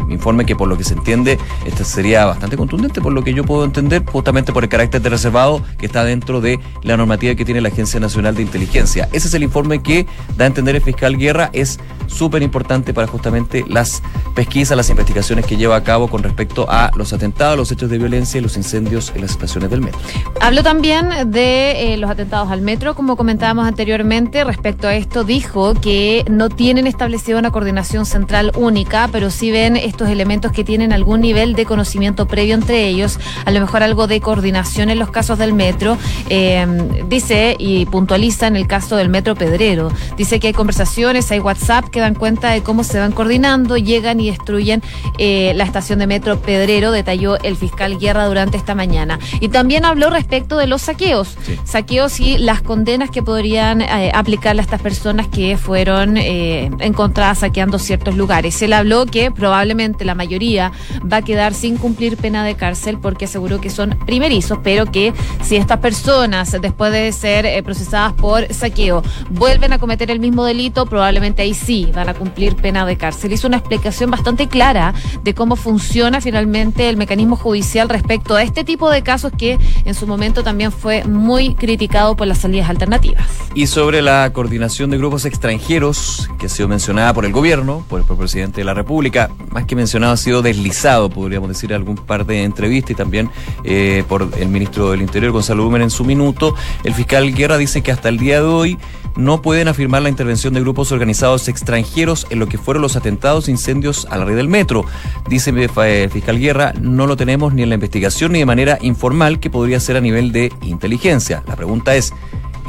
informe 0.09 0.45
que 0.45 0.55
por 0.55 0.67
lo 0.67 0.77
que 0.77 0.83
se 0.83 0.93
entiende 0.93 1.37
este 1.65 1.83
sería 1.83 2.25
bastante 2.25 2.57
contundente, 2.57 3.01
por 3.01 3.13
lo 3.13 3.23
que 3.23 3.33
yo 3.33 3.43
puedo 3.43 3.63
entender, 3.63 4.03
justamente 4.05 4.53
por 4.53 4.63
el 4.63 4.69
carácter 4.69 5.01
de 5.01 5.09
reservado 5.09 5.61
que 5.77 5.85
está 5.85 6.03
dentro 6.03 6.41
de 6.41 6.59
la 6.83 6.97
normativa 6.97 7.35
que 7.35 7.45
tiene 7.45 7.61
la 7.61 7.69
Agencia 7.69 7.99
Nacional 7.99 8.35
de 8.35 8.41
Inteligencia. 8.41 9.09
Ese 9.11 9.27
es 9.27 9.33
el 9.33 9.43
informe 9.43 9.81
que 9.81 10.05
da 10.37 10.45
a 10.45 10.47
entender 10.47 10.75
el 10.75 10.81
fiscal 10.81 11.17
Guerra, 11.17 11.49
es 11.53 11.79
súper 12.07 12.41
importante 12.41 12.93
para 12.93 13.07
justamente 13.07 13.63
las 13.67 14.01
pesquisas, 14.35 14.75
las 14.75 14.89
investigaciones 14.89 15.45
que 15.45 15.57
lleva 15.57 15.75
a 15.75 15.83
cabo 15.83 16.09
con 16.09 16.23
respecto 16.23 16.65
a 16.69 16.91
los 16.95 17.13
atentados, 17.13 17.57
los 17.57 17.71
hechos 17.71 17.89
de 17.89 17.97
violencia 17.97 18.39
y 18.39 18.41
los 18.41 18.57
incendios 18.57 19.11
en 19.15 19.21
las 19.21 19.31
estaciones 19.31 19.69
del 19.69 19.81
metro. 19.81 19.99
Habló 20.41 20.63
también 20.63 21.31
de 21.31 21.93
eh, 21.93 21.97
los 21.97 22.09
atentados 22.09 22.49
al 22.49 22.61
metro, 22.61 22.95
como 22.95 23.15
comentábamos 23.15 23.67
anteriormente, 23.67 24.43
respecto 24.43 24.87
a 24.87 24.95
esto 24.95 25.23
dijo 25.23 25.73
que 25.75 26.25
no 26.29 26.49
tienen 26.49 26.87
establecida 26.87 27.37
una 27.37 27.51
coordinación 27.51 27.98
central 28.05 28.51
única, 28.55 29.09
pero 29.11 29.29
sí 29.29 29.51
ven 29.51 29.75
estos 29.75 30.09
elementos 30.09 30.51
que 30.51 30.63
tienen 30.63 30.93
algún 30.93 31.21
nivel 31.21 31.53
de 31.55 31.65
conocimiento 31.65 32.27
previo 32.27 32.55
entre 32.55 32.87
ellos, 32.87 33.19
a 33.45 33.51
lo 33.51 33.59
mejor 33.59 33.83
algo 33.83 34.07
de 34.07 34.21
coordinación 34.21 34.89
en 34.89 34.99
los 34.99 35.11
casos 35.11 35.37
del 35.37 35.53
metro. 35.53 35.97
Em, 36.29 37.07
dice 37.09 37.55
y 37.57 37.85
puntualiza 37.85 38.47
en 38.47 38.55
el 38.55 38.67
caso 38.67 38.95
del 38.95 39.09
metro 39.09 39.35
Pedrero. 39.35 39.91
Dice 40.17 40.39
que 40.39 40.47
hay 40.47 40.53
conversaciones, 40.53 41.31
hay 41.31 41.39
WhatsApp 41.39 41.85
que 41.89 41.99
dan 41.99 42.15
cuenta 42.15 42.51
de 42.51 42.61
cómo 42.61 42.83
se 42.83 42.99
van 42.99 43.11
coordinando, 43.11 43.77
llegan 43.77 44.19
y 44.19 44.29
destruyen 44.29 44.81
eh, 45.17 45.53
la 45.55 45.63
estación 45.63 45.99
de 45.99 46.07
metro 46.07 46.39
Pedrero, 46.39 46.91
detalló 46.91 47.37
el 47.41 47.55
fiscal 47.55 47.97
Guerra 47.99 48.25
durante 48.25 48.57
esta 48.57 48.75
mañana. 48.75 49.19
Y 49.39 49.49
también 49.49 49.85
habló 49.85 50.09
respecto 50.09 50.57
de 50.57 50.67
los 50.67 50.83
saqueos, 50.83 51.37
saqueos 51.63 52.19
y 52.19 52.37
las 52.37 52.61
condenas 52.61 53.09
que 53.09 53.23
podrían 53.23 53.81
eh, 53.81 54.11
aplicarle 54.13 54.61
a 54.61 54.63
estas 54.63 54.81
personas 54.81 55.27
que 55.27 55.57
fueron 55.57 56.17
eh, 56.17 56.71
encontradas 56.79 57.39
saqueando 57.39 57.79
ciertos 57.89 58.15
lugares. 58.15 58.61
Él 58.61 58.73
habló 58.73 59.07
que 59.07 59.31
probablemente 59.31 60.05
la 60.05 60.13
mayoría 60.13 60.71
va 61.11 61.17
a 61.17 61.21
quedar 61.23 61.55
sin 61.55 61.75
cumplir 61.75 62.17
pena 62.17 62.43
de 62.43 62.53
cárcel 62.53 62.99
porque 63.01 63.25
aseguró 63.25 63.59
que 63.59 63.71
son 63.71 63.97
primerizos, 64.05 64.59
pero 64.63 64.85
que 64.91 65.11
si 65.41 65.55
estas 65.55 65.79
personas, 65.79 66.55
después 66.61 66.91
de 66.91 67.11
ser 67.11 67.47
eh, 67.47 67.63
procesadas 67.63 68.13
por 68.13 68.53
saqueo, 68.53 69.01
vuelven 69.31 69.73
a 69.73 69.79
cometer 69.79 70.11
el 70.11 70.19
mismo 70.19 70.45
delito, 70.45 70.85
probablemente 70.85 71.41
ahí 71.41 71.55
sí 71.55 71.89
van 71.91 72.09
a 72.09 72.13
cumplir 72.13 72.55
pena 72.55 72.85
de 72.85 72.95
cárcel. 72.95 73.33
Hizo 73.33 73.47
una 73.47 73.57
explicación 73.57 74.11
bastante 74.11 74.47
clara 74.47 74.93
de 75.23 75.33
cómo 75.33 75.55
funciona 75.55 76.21
finalmente 76.21 76.89
el 76.89 76.97
mecanismo 76.97 77.37
judicial 77.37 77.89
respecto 77.89 78.35
a 78.35 78.43
este 78.43 78.63
tipo 78.63 78.91
de 78.91 79.01
casos 79.01 79.31
que 79.35 79.57
en 79.83 79.95
su 79.95 80.05
momento 80.05 80.43
también 80.43 80.71
fue 80.71 81.05
muy 81.05 81.55
criticado 81.55 82.15
por 82.15 82.27
las 82.27 82.37
salidas 82.37 82.69
alternativas. 82.69 83.25
Y 83.55 83.65
sobre 83.65 84.03
la 84.03 84.31
coordinación 84.31 84.91
de 84.91 84.99
grupos 84.99 85.25
extranjeros 85.25 86.29
que 86.37 86.45
ha 86.45 86.49
sido 86.49 86.67
mencionada 86.67 87.15
por 87.15 87.25
el 87.25 87.31
gobierno, 87.31 87.78
por 87.87 87.99
el 88.01 88.05
presidente 88.05 88.61
de 88.61 88.65
la 88.65 88.73
República. 88.73 89.29
Más 89.51 89.65
que 89.65 89.75
mencionado, 89.75 90.13
ha 90.13 90.17
sido 90.17 90.41
deslizado, 90.41 91.09
podríamos 91.09 91.49
decir, 91.49 91.73
algún 91.73 91.95
par 91.95 92.25
de 92.25 92.43
entrevistas 92.43 92.91
y 92.91 92.95
también 92.95 93.29
eh, 93.63 94.03
por 94.07 94.29
el 94.37 94.49
ministro 94.49 94.91
del 94.91 95.01
Interior, 95.01 95.31
Gonzalo 95.31 95.63
Lúmer, 95.63 95.81
en 95.81 95.89
su 95.89 96.03
minuto. 96.03 96.55
El 96.83 96.93
fiscal 96.93 97.33
Guerra 97.33 97.57
dice 97.57 97.81
que 97.81 97.91
hasta 97.91 98.09
el 98.09 98.17
día 98.17 98.41
de 98.41 98.47
hoy 98.47 98.77
no 99.15 99.41
pueden 99.41 99.67
afirmar 99.67 100.01
la 100.01 100.09
intervención 100.09 100.53
de 100.53 100.61
grupos 100.61 100.91
organizados 100.91 101.47
extranjeros 101.47 102.25
en 102.29 102.39
lo 102.39 102.47
que 102.47 102.57
fueron 102.57 102.81
los 102.81 102.95
atentados 102.95 103.47
e 103.47 103.51
incendios 103.51 104.07
a 104.09 104.17
la 104.17 104.25
red 104.25 104.35
del 104.35 104.47
metro. 104.47 104.85
Dice 105.27 105.49
el 105.49 106.09
fiscal 106.09 106.39
Guerra, 106.39 106.73
no 106.79 107.07
lo 107.07 107.17
tenemos 107.17 107.53
ni 107.53 107.63
en 107.63 107.69
la 107.69 107.75
investigación 107.75 108.31
ni 108.31 108.39
de 108.39 108.45
manera 108.45 108.77
informal 108.81 109.39
que 109.39 109.49
podría 109.49 109.79
ser 109.79 109.97
a 109.97 110.01
nivel 110.01 110.31
de 110.31 110.51
inteligencia. 110.61 111.43
La 111.47 111.55
pregunta 111.55 111.95
es, 111.95 112.13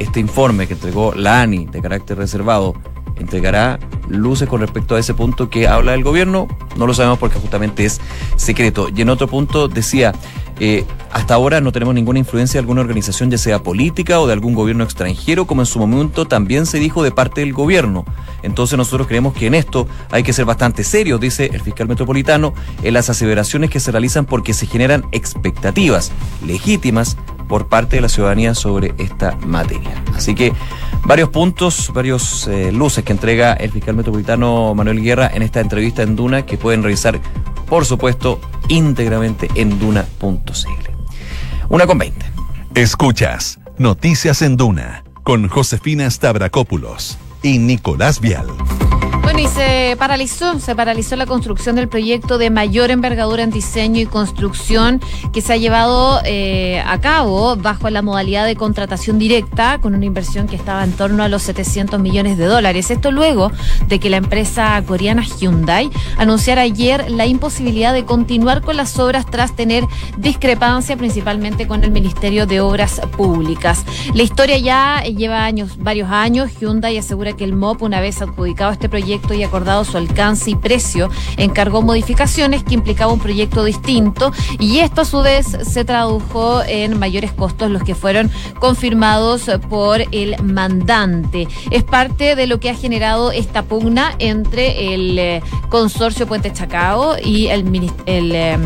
este 0.00 0.18
informe 0.18 0.66
que 0.66 0.74
entregó 0.74 1.12
la 1.14 1.42
ANI 1.42 1.66
de 1.66 1.82
carácter 1.82 2.16
reservado 2.16 2.74
entregará 3.20 3.78
luces 4.08 4.48
con 4.48 4.60
respecto 4.60 4.96
a 4.96 4.98
ese 4.98 5.14
punto 5.14 5.50
que 5.50 5.68
habla 5.68 5.94
el 5.94 6.02
gobierno. 6.02 6.48
No 6.76 6.86
lo 6.86 6.94
sabemos 6.94 7.18
porque 7.18 7.38
justamente 7.38 7.84
es 7.84 8.00
secreto. 8.36 8.88
Y 8.94 9.02
en 9.02 9.10
otro 9.10 9.28
punto 9.28 9.68
decía, 9.68 10.12
eh, 10.58 10.84
hasta 11.10 11.34
ahora 11.34 11.60
no 11.60 11.72
tenemos 11.72 11.94
ninguna 11.94 12.18
influencia 12.18 12.58
de 12.58 12.60
alguna 12.60 12.82
organización, 12.82 13.30
ya 13.30 13.38
sea 13.38 13.62
política 13.62 14.20
o 14.20 14.26
de 14.26 14.34
algún 14.34 14.54
gobierno 14.54 14.84
extranjero, 14.84 15.46
como 15.46 15.62
en 15.62 15.66
su 15.66 15.78
momento 15.78 16.26
también 16.26 16.66
se 16.66 16.78
dijo 16.78 17.02
de 17.02 17.10
parte 17.10 17.40
del 17.40 17.52
gobierno. 17.52 18.04
Entonces 18.42 18.76
nosotros 18.76 19.06
creemos 19.06 19.34
que 19.34 19.46
en 19.46 19.54
esto 19.54 19.88
hay 20.10 20.22
que 20.22 20.32
ser 20.32 20.44
bastante 20.44 20.84
serios, 20.84 21.20
dice 21.20 21.50
el 21.52 21.62
fiscal 21.62 21.88
metropolitano, 21.88 22.52
en 22.82 22.94
las 22.94 23.10
aseveraciones 23.10 23.70
que 23.70 23.80
se 23.80 23.90
realizan 23.90 24.26
porque 24.26 24.54
se 24.54 24.66
generan 24.66 25.06
expectativas 25.12 26.12
legítimas 26.46 27.16
por 27.48 27.66
parte 27.66 27.96
de 27.96 28.02
la 28.02 28.08
ciudadanía 28.08 28.54
sobre 28.54 28.94
esta 28.98 29.36
materia. 29.44 30.02
Así 30.14 30.34
que 30.34 30.52
varios 31.04 31.28
puntos, 31.28 31.90
varios 31.94 32.46
eh, 32.48 32.72
luces 32.72 33.04
que 33.04 33.12
entrega 33.12 33.52
el 33.54 33.70
fiscal 33.70 33.94
metropolitano 33.94 34.74
Manuel 34.74 35.02
Guerra 35.02 35.30
en 35.32 35.42
esta 35.42 35.60
entrevista 35.60 36.02
en 36.02 36.16
Duna 36.16 36.46
que 36.46 36.58
pueden 36.58 36.82
revisar, 36.82 37.20
por 37.66 37.84
supuesto, 37.84 38.40
íntegramente 38.68 39.48
en 39.54 39.78
duna.cl. 39.78 40.90
Una 41.68 41.86
con 41.86 41.98
20. 41.98 42.26
Escuchas 42.74 43.58
Noticias 43.78 44.42
en 44.42 44.56
Duna 44.56 45.04
con 45.22 45.48
Josefina 45.48 46.10
Stavrakopoulos 46.10 47.18
y 47.42 47.58
Nicolás 47.58 48.20
Vial. 48.20 48.46
Y 49.40 49.46
se 49.46 49.96
paralizó, 49.98 50.58
se 50.60 50.76
paralizó 50.76 51.16
la 51.16 51.24
construcción 51.24 51.74
del 51.74 51.88
proyecto 51.88 52.36
de 52.36 52.50
mayor 52.50 52.90
envergadura 52.90 53.42
en 53.42 53.50
diseño 53.50 53.98
y 53.98 54.04
construcción 54.04 55.00
que 55.32 55.40
se 55.40 55.54
ha 55.54 55.56
llevado 55.56 56.20
eh, 56.26 56.82
a 56.84 57.00
cabo 57.00 57.56
bajo 57.56 57.88
la 57.88 58.02
modalidad 58.02 58.44
de 58.44 58.54
contratación 58.54 59.18
directa 59.18 59.78
con 59.80 59.94
una 59.94 60.04
inversión 60.04 60.46
que 60.46 60.56
estaba 60.56 60.84
en 60.84 60.92
torno 60.92 61.22
a 61.22 61.28
los 61.30 61.40
700 61.44 61.98
millones 62.00 62.36
de 62.36 62.44
dólares. 62.44 62.90
Esto 62.90 63.12
luego 63.12 63.50
de 63.88 63.98
que 63.98 64.10
la 64.10 64.18
empresa 64.18 64.82
coreana 64.86 65.22
Hyundai 65.22 65.90
anunciara 66.18 66.60
ayer 66.60 67.10
la 67.10 67.24
imposibilidad 67.24 67.94
de 67.94 68.04
continuar 68.04 68.60
con 68.60 68.76
las 68.76 68.98
obras 68.98 69.24
tras 69.24 69.56
tener 69.56 69.84
discrepancia 70.18 70.98
principalmente 70.98 71.66
con 71.66 71.82
el 71.82 71.92
Ministerio 71.92 72.44
de 72.44 72.60
Obras 72.60 73.00
Públicas. 73.16 73.86
La 74.12 74.22
historia 74.22 74.58
ya 74.58 75.02
lleva 75.04 75.46
años, 75.46 75.78
varios 75.78 76.10
años. 76.10 76.50
Hyundai 76.60 76.98
asegura 76.98 77.32
que 77.32 77.44
el 77.44 77.54
MOP, 77.54 77.80
una 77.80 78.02
vez 78.02 78.20
adjudicado 78.20 78.72
este 78.72 78.90
proyecto, 78.90 79.29
y 79.34 79.42
acordado 79.42 79.84
su 79.84 79.96
alcance 79.96 80.50
y 80.50 80.54
precio, 80.54 81.10
encargó 81.36 81.82
modificaciones 81.82 82.64
que 82.64 82.74
implicaba 82.74 83.12
un 83.12 83.20
proyecto 83.20 83.64
distinto 83.64 84.32
y 84.58 84.78
esto 84.78 85.02
a 85.02 85.04
su 85.04 85.20
vez 85.22 85.46
se 85.46 85.84
tradujo 85.84 86.62
en 86.66 86.98
mayores 86.98 87.32
costos, 87.32 87.70
los 87.70 87.82
que 87.82 87.94
fueron 87.94 88.30
confirmados 88.58 89.50
por 89.68 90.02
el 90.12 90.42
mandante. 90.42 91.48
Es 91.70 91.84
parte 91.84 92.34
de 92.36 92.46
lo 92.46 92.60
que 92.60 92.70
ha 92.70 92.74
generado 92.74 93.32
esta 93.32 93.62
pugna 93.62 94.14
entre 94.18 94.94
el 94.94 95.18
eh, 95.18 95.42
consorcio 95.68 96.26
Puente 96.26 96.52
Chacao 96.52 97.16
y 97.22 97.48
el, 97.48 97.90
el, 98.06 98.32
eh, 98.34 98.58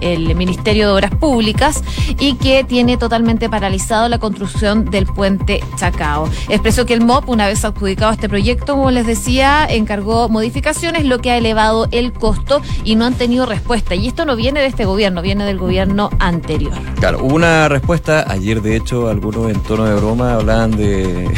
el 0.00 0.34
Ministerio 0.34 0.86
de 0.86 0.92
Obras 0.94 1.14
Públicas 1.14 1.82
y 2.18 2.34
que 2.34 2.64
tiene 2.64 2.96
totalmente 2.96 3.48
paralizado 3.48 4.08
la 4.08 4.18
construcción 4.18 4.84
del 4.84 5.06
puente 5.06 5.62
Chacao. 5.76 6.28
Expresó 6.48 6.86
que 6.86 6.94
el 6.94 7.00
MOP, 7.00 7.28
una 7.28 7.46
vez 7.46 7.64
adjudicado 7.64 8.12
este 8.12 8.28
proyecto, 8.28 8.74
como 8.74 8.90
les 8.90 9.06
decía, 9.06 9.66
encargó 9.68 10.28
modificaciones, 10.28 11.04
lo 11.04 11.18
que 11.18 11.30
ha 11.30 11.36
elevado 11.36 11.88
el 11.90 12.12
costo 12.12 12.62
y 12.84 12.96
no 12.96 13.06
han 13.06 13.14
tenido 13.14 13.46
respuesta. 13.46 13.94
Y 13.94 14.08
esto 14.08 14.24
no 14.24 14.36
viene 14.36 14.60
de 14.60 14.66
este 14.66 14.84
gobierno, 14.84 15.22
viene 15.22 15.44
del 15.44 15.58
gobierno 15.58 16.10
anterior. 16.18 16.74
Claro, 16.98 17.24
hubo 17.24 17.34
una 17.34 17.68
respuesta. 17.68 18.24
Ayer, 18.28 18.62
de 18.62 18.76
hecho, 18.76 19.08
algunos 19.08 19.50
en 19.50 19.60
tono 19.62 19.84
de 19.84 19.94
broma 19.94 20.34
hablaban 20.34 20.72
de 20.72 21.28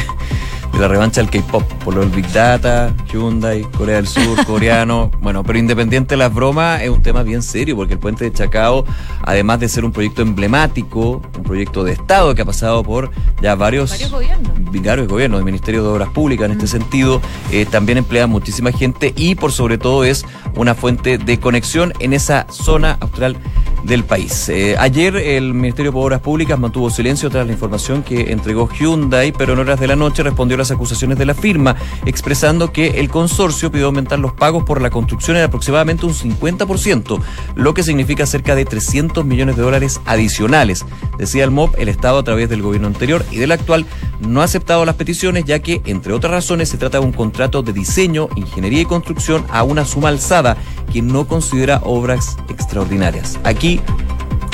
de 0.73 0.79
la 0.79 0.89
revancha 0.89 1.21
del 1.21 1.31
K-pop, 1.31 1.63
por 1.85 1.95
lo 1.95 2.01
del 2.01 2.11
Big 2.11 2.31
Data, 2.33 2.95
Hyundai, 3.13 3.63
Corea 3.77 3.97
del 3.97 4.07
Sur, 4.07 4.45
coreano. 4.47 5.11
Bueno, 5.21 5.43
pero 5.45 5.59
independiente 5.59 6.15
de 6.15 6.19
las 6.19 6.33
bromas, 6.33 6.83
es 6.83 6.91
un 6.91 7.03
tema 7.03 7.23
bien 7.23 7.43
serio, 7.43 7.77
porque 7.77 7.95
el 7.95 7.99
puente 7.99 8.25
de 8.25 8.33
Chacao, 8.33 8.85
además 9.23 9.61
de 9.61 9.69
ser 9.69 9.85
un 9.85 9.93
proyecto 9.93 10.23
emblemático, 10.23 11.23
un 11.37 11.43
proyecto 11.43 11.85
de 11.85 11.93
Estado 11.93 12.35
que 12.35 12.43
ha 12.43 12.45
pasado 12.45 12.83
por 12.83 13.11
ya 13.43 13.55
varios, 13.55 13.91
varios 13.91 14.11
gobiernos, 14.11 14.51
varios 14.85 15.09
gobiernos, 15.09 15.39
el 15.39 15.45
Ministerio 15.45 15.83
de 15.83 15.89
Obras 15.89 16.09
Públicas 16.11 16.47
en 16.47 16.53
este 16.53 16.67
sentido, 16.67 17.21
eh, 17.51 17.67
también 17.67 17.99
emplea 17.99 18.27
muchísima 18.27 18.73
gente 18.73 19.13
y 19.17 19.35
por 19.35 19.53
sobre 19.53 19.79
todo 19.79 20.05
es 20.05 20.25
una 20.55 20.75
fuente 20.75 21.19
de 21.19 21.39
conexión 21.39 21.93
en 22.01 22.13
esa 22.13 22.47
zona 22.51 22.97
austral 23.01 23.37
del 23.85 24.05
país. 24.05 24.49
Eh, 24.49 24.77
ayer 24.79 25.17
el 25.17 25.55
Ministerio 25.55 25.93
de 25.93 25.99
Obras 25.99 26.21
Públicas 26.21 26.59
mantuvo 26.59 26.91
silencio 26.91 27.31
tras 27.31 27.47
la 27.47 27.53
información 27.53 28.03
que 28.03 28.33
entregó 28.33 28.69
Hyundai, 28.69 29.33
pero 29.33 29.53
en 29.53 29.61
horas 29.61 29.81
de 29.81 29.87
la 29.87 29.97
noche 29.97 30.23
respondió 30.23 30.57
a 30.57 30.59
las 30.59 30.71
acusaciones 30.71 31.19
de 31.19 31.27
la 31.27 31.35
firma, 31.35 31.77
expresando 32.07 32.73
que 32.73 33.01
el 33.01 33.09
consorcio 33.09 33.71
pidió 33.71 33.87
aumentar 33.87 34.19
los 34.19 34.33
pagos 34.33 34.65
por 34.65 34.81
la 34.81 34.91
construcción 34.91 35.37
en 35.37 35.45
aproximadamente 35.45 36.07
un 36.07 36.15
50%, 36.15 37.21
lo 37.55 37.75
que 37.75 37.83
significa 37.83 38.27
cerca 38.27 38.55
de 38.55 38.65
300 38.65 39.25
millones 39.25 39.57
de 39.57 39.63
dólares 39.63 40.01
adicionales. 40.07 40.85
Decía 41.19 41.45
el 41.45 41.51
MOP, 41.51 41.75
el 41.79 41.89
Estado 41.89 42.19
a 42.19 42.25
través 42.25 42.49
del 42.49 42.63
gobierno 42.63 42.89
anterior 42.89 43.25
y 43.31 43.37
del 43.37 43.53
actual 43.53 43.87
no 44.21 44.41
ha 44.43 44.45
aceptado 44.45 44.85
las 44.85 44.97
peticiones, 44.97 45.45
ya 45.45 45.61
que, 45.61 45.81
entre 45.87 46.13
otras 46.13 46.33
razones, 46.33 46.69
se 46.69 46.79
trata 46.79 46.99
de 47.01 47.07
un 47.07 47.13
contrato 47.13 47.63
de 47.63 47.73
diseño, 47.73 48.29
ingeniería 48.37 48.83
y 48.83 48.85
construcción 48.85 49.45
a 49.51 49.63
una 49.63 49.85
suma 49.85 50.09
alzada 50.09 50.57
que 50.93 51.03
no 51.03 51.27
considera 51.27 51.81
obras 51.85 52.37
extraordinarias. 52.49 53.39
Aquí, 53.45 53.70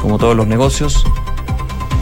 como 0.02 0.18
todos 0.18 0.36
los 0.36 0.46
negocios, 0.46 1.04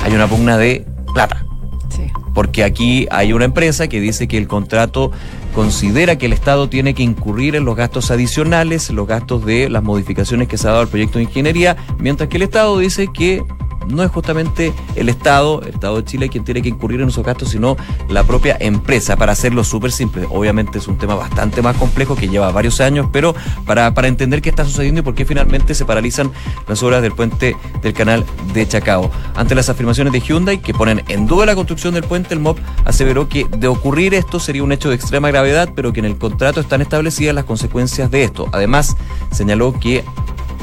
hay 0.03 0.15
una 0.15 0.27
pugna 0.27 0.57
de 0.57 0.87
plata. 1.13 1.45
Sí. 1.91 2.11
Porque 2.35 2.65
aquí 2.65 3.07
hay 3.11 3.33
una 3.33 3.45
empresa 3.45 3.87
que 3.87 4.01
dice 4.01 4.27
que 4.27 4.39
el 4.39 4.49
contrato 4.49 5.13
considera 5.55 6.17
que 6.17 6.27
el 6.27 6.33
Estado 6.33 6.69
tiene 6.69 6.95
que 6.95 7.03
incurrir 7.03 7.55
en 7.55 7.65
los 7.65 7.77
gastos 7.77 8.11
adicionales, 8.11 8.91
los 8.91 9.07
gastos 9.07 9.45
de 9.45 9.69
las 9.69 9.83
modificaciones 9.83 10.49
que 10.49 10.59
se 10.59 10.67
ha 10.67 10.71
dado 10.71 10.83
al 10.83 10.89
proyecto 10.89 11.19
de 11.19 11.25
ingeniería, 11.25 11.77
mientras 11.99 12.29
que 12.29 12.39
el 12.39 12.43
Estado 12.43 12.77
dice 12.79 13.09
que 13.13 13.45
no 13.89 14.03
es 14.03 14.11
justamente 14.11 14.73
el 14.95 15.09
Estado, 15.09 15.63
el 15.63 15.75
Estado 15.75 15.97
de 15.97 16.05
Chile, 16.05 16.29
quien 16.29 16.45
tiene 16.45 16.63
que 16.63 16.69
incurrir 16.69 17.01
en 17.01 17.09
esos 17.09 17.25
gastos, 17.25 17.51
sino 17.51 17.77
la 18.09 18.25
propia 18.25 18.57
empresa, 18.61 19.17
para 19.17 19.33
hacerlo 19.33 19.65
súper 19.65 19.93
simple. 19.93 20.27
Obviamente 20.31 20.79
es 20.79 20.89
un 20.89 20.99
tema 20.99 21.15
bastante 21.15 21.63
más 21.63 21.77
complejo 21.77 22.17
que 22.17 22.29
lleva 22.29 22.51
varios 22.53 22.81
años, 22.81 23.09
pero 23.13 23.35
para, 23.67 23.95
para 23.95 24.09
entender 24.09 24.43
qué 24.43 24.51
está 24.51 24.65
sucediendo 24.65 25.01
y 25.01 25.05
por 25.05 25.15
qué 25.15 25.25
finalmente 25.25 25.75
se 25.75 25.85
paralizan 25.85 26.31
las 26.69 26.83
obras 26.83 27.03
del 27.03 27.13
puente 27.13 27.57
del 27.83 27.93
canal 27.93 28.25
de 28.53 28.67
Chacao. 28.67 29.11
Ante 29.35 29.55
las 29.55 29.69
afirmaciones 29.69 30.13
de 30.13 30.21
Hyundai, 30.21 30.61
que 30.61 30.75
ponen 30.75 31.03
en 31.09 31.27
duda 31.27 31.47
la 31.47 31.55
construcción 31.55 31.95
del 31.95 32.05
puente, 32.05 32.35
el 32.35 32.41
MOP 32.41 32.59
aseveró 32.85 33.29
que 33.29 33.47
de 33.57 33.69
ocurrir 33.69 34.15
esto 34.15 34.41
sería 34.41 34.63
un 34.63 34.73
hecho 34.73 34.89
de 34.89 34.97
extrema 34.97 35.29
gravedad, 35.29 35.71
pero 35.75 35.93
que 35.93 36.01
en 36.01 36.07
el 36.07 36.19
contrato 36.19 36.61
están 36.61 36.83
establecidas 36.83 37.35
las 37.35 37.45
consecuencias 37.45 38.11
de 38.11 38.25
esto. 38.25 38.49
Además, 38.53 38.97
señaló 39.31 39.79
que 39.79 40.05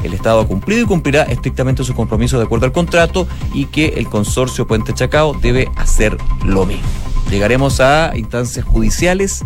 el 0.02 0.14
Estado 0.14 0.40
ha 0.40 0.46
cumplido 0.46 0.82
y 0.82 0.86
cumplirá 0.86 1.22
estrictamente 1.22 1.84
sus 1.84 1.94
compromisos 1.94 2.38
de 2.38 2.46
acuerdo 2.46 2.66
al 2.66 2.72
contrato 2.72 3.26
y 3.52 3.66
que 3.66 3.88
el 3.96 4.08
consorcio 4.08 4.66
Puente 4.66 4.92
Chacao 4.94 5.34
debe 5.34 5.68
hacer 5.76 6.16
lo 6.44 6.66
mismo. 6.66 6.86
Llegaremos 7.30 7.80
a 7.80 8.12
instancias 8.14 8.64
judiciales. 8.64 9.42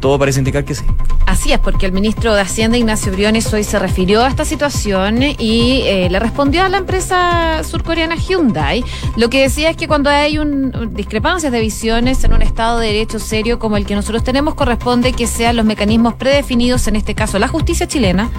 Todo 0.00 0.18
parece 0.18 0.38
indicar 0.38 0.64
que 0.64 0.74
sí. 0.74 0.84
Así 1.26 1.52
es, 1.52 1.58
porque 1.58 1.84
el 1.84 1.92
ministro 1.92 2.34
de 2.34 2.40
Hacienda, 2.40 2.78
Ignacio 2.78 3.12
Briones, 3.12 3.52
hoy 3.52 3.62
se 3.62 3.78
refirió 3.78 4.24
a 4.24 4.28
esta 4.28 4.46
situación 4.46 5.22
y 5.22 5.82
eh, 5.84 6.08
le 6.10 6.18
respondió 6.18 6.64
a 6.64 6.68
la 6.70 6.78
empresa 6.78 7.62
surcoreana 7.64 8.16
Hyundai. 8.16 8.82
Lo 9.16 9.28
que 9.28 9.42
decía 9.42 9.70
es 9.70 9.76
que 9.76 9.86
cuando 9.88 10.08
hay 10.08 10.38
un, 10.38 10.94
discrepancias 10.94 11.52
de 11.52 11.60
visiones 11.60 12.24
en 12.24 12.32
un 12.32 12.40
Estado 12.40 12.78
de 12.78 12.86
Derecho 12.86 13.18
serio 13.18 13.58
como 13.58 13.76
el 13.76 13.84
que 13.84 13.94
nosotros 13.94 14.24
tenemos, 14.24 14.54
corresponde 14.54 15.12
que 15.12 15.26
sean 15.26 15.56
los 15.56 15.66
mecanismos 15.66 16.14
predefinidos, 16.14 16.88
en 16.88 16.96
este 16.96 17.14
caso 17.14 17.38
la 17.38 17.48
justicia 17.48 17.86
chilena, 17.86 18.30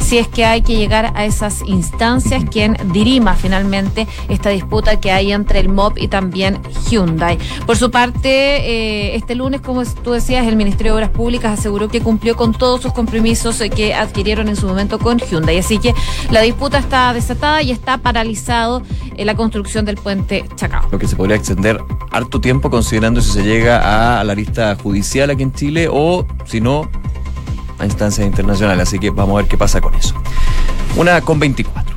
si 0.00 0.16
es 0.16 0.26
que 0.26 0.44
hay 0.44 0.62
que 0.62 0.76
llegar 0.76 1.12
a 1.14 1.26
esas 1.26 1.62
instancias, 1.66 2.42
quien 2.50 2.76
dirima 2.92 3.34
finalmente 3.34 4.08
esta 4.28 4.48
disputa 4.50 4.98
que 4.98 5.12
hay 5.12 5.32
entre 5.32 5.60
el 5.60 5.68
MOB 5.68 5.98
y 5.98 6.08
también 6.08 6.60
Hyundai. 6.88 7.38
Por 7.66 7.76
su 7.76 7.90
parte, 7.90 8.28
eh, 8.28 9.16
este 9.16 9.34
lunes, 9.34 9.60
como 9.60 9.84
tú 9.84 10.12
decías, 10.12 10.46
el 10.46 10.56
Ministerio 10.56 10.94
de 10.94 10.99
Obras 11.00 11.16
Públicas 11.16 11.58
aseguró 11.58 11.88
que 11.88 12.02
cumplió 12.02 12.36
con 12.36 12.52
todos 12.52 12.82
sus 12.82 12.92
compromisos 12.92 13.58
eh, 13.62 13.70
que 13.70 13.94
adquirieron 13.94 14.48
en 14.48 14.56
su 14.56 14.66
momento 14.66 14.98
con 14.98 15.18
Hyundai. 15.18 15.56
Así 15.56 15.78
que 15.78 15.94
la 16.30 16.42
disputa 16.42 16.76
está 16.76 17.14
desatada 17.14 17.62
y 17.62 17.70
está 17.70 17.96
paralizado 17.96 18.82
en 19.16 19.26
la 19.26 19.34
construcción 19.34 19.86
del 19.86 19.96
puente 19.96 20.44
Chacao. 20.56 20.86
Lo 20.92 20.98
que 20.98 21.08
se 21.08 21.16
podría 21.16 21.36
extender 21.36 21.80
harto 22.10 22.38
tiempo 22.38 22.68
considerando 22.68 23.22
si 23.22 23.30
se 23.30 23.44
llega 23.44 24.20
a 24.20 24.24
la 24.24 24.34
lista 24.34 24.76
judicial 24.76 25.30
aquí 25.30 25.42
en 25.42 25.54
Chile 25.54 25.88
o 25.90 26.26
si 26.44 26.60
no 26.60 26.90
a 27.78 27.86
instancias 27.86 28.26
internacionales. 28.26 28.88
Así 28.88 28.98
que 28.98 29.08
vamos 29.08 29.32
a 29.32 29.36
ver 29.38 29.48
qué 29.48 29.56
pasa 29.56 29.80
con 29.80 29.94
eso. 29.94 30.14
Una 30.96 31.22
con 31.22 31.40
24. 31.40 31.96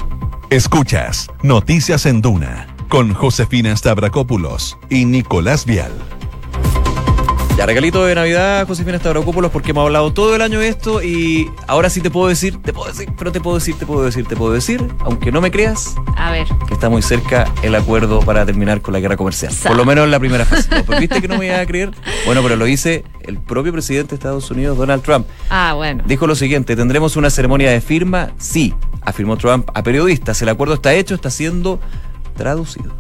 Escuchas 0.50 1.30
Noticias 1.42 2.06
en 2.06 2.22
Duna 2.22 2.74
con 2.88 3.14
Josefina 3.14 3.76
Stavrakopoulos 3.76 4.78
y 4.90 5.04
Nicolás 5.04 5.66
Vial. 5.66 5.92
Ya, 7.56 7.68
regalito 7.68 8.04
de 8.04 8.16
Navidad, 8.16 8.66
Josefina 8.68 8.98
Stavrakopoulos, 8.98 9.52
porque 9.52 9.72
hemos 9.72 9.84
hablado 9.86 10.12
todo 10.12 10.36
el 10.36 10.42
año 10.42 10.60
de 10.60 10.70
esto 10.70 11.04
y 11.04 11.52
ahora 11.68 11.88
sí 11.92 12.02
te 12.02 12.10
puedo 12.10 12.28
decir, 12.28 12.60
te 12.60 12.74
puedo 12.74 12.88
decir, 12.92 13.10
pero 13.16 13.32
te 13.32 13.40
puedo 13.42 13.58
decir, 13.60 13.76
te 13.78 13.86
puedo 13.86 14.04
decir, 14.04 14.26
te 14.26 14.36
puedo 14.36 14.52
decir, 14.54 14.84
aunque 15.02 15.32
no 15.32 15.40
me 15.40 15.52
creas, 15.52 15.94
A 16.18 16.32
ver. 16.32 16.48
que 16.68 16.74
está 16.74 16.90
muy 16.90 17.04
cerca 17.04 17.46
el 17.62 17.76
acuerdo 17.76 18.22
para 18.22 18.44
terminar 18.44 18.82
con 18.82 18.92
la 18.94 19.00
guerra 19.00 19.18
comercial. 19.18 19.52
Sa- 19.54 19.70
Por 19.70 19.78
lo 19.78 19.86
menos 19.86 20.06
en 20.06 20.12
la 20.12 20.20
primera 20.20 20.46
fase. 20.46 20.68
No, 20.76 20.84
pues, 20.84 21.00
¿Viste 21.00 21.22
que 21.22 21.28
no 21.28 21.38
me 21.38 21.46
iba 21.46 21.60
a 21.60 21.66
creer? 21.68 21.92
Bueno, 22.26 22.42
pero 22.42 22.56
lo 22.56 22.66
dice 22.66 23.04
el 23.22 23.38
propio 23.38 23.72
presidente 23.72 24.10
de 24.10 24.16
Estados 24.16 24.50
Unidos, 24.50 24.76
Donald 24.76 25.04
Trump. 25.04 25.28
Ah, 25.52 25.74
bueno. 25.76 26.04
Dijo 26.08 26.26
lo 26.26 26.34
siguiente, 26.34 26.76
¿tendremos 26.76 27.16
una 27.18 27.30
ceremonia 27.30 27.70
de 27.70 27.82
firma? 27.82 28.32
Sí, 28.40 28.74
afirmó 29.04 29.38
Trump 29.38 29.70
a 29.76 29.84
periodistas. 29.84 30.42
El 30.42 30.50
acuerdo 30.50 30.74
está 30.74 30.96
hecho, 30.96 31.14
está 31.14 31.30
siendo 31.30 31.80
traducido. 32.36 32.96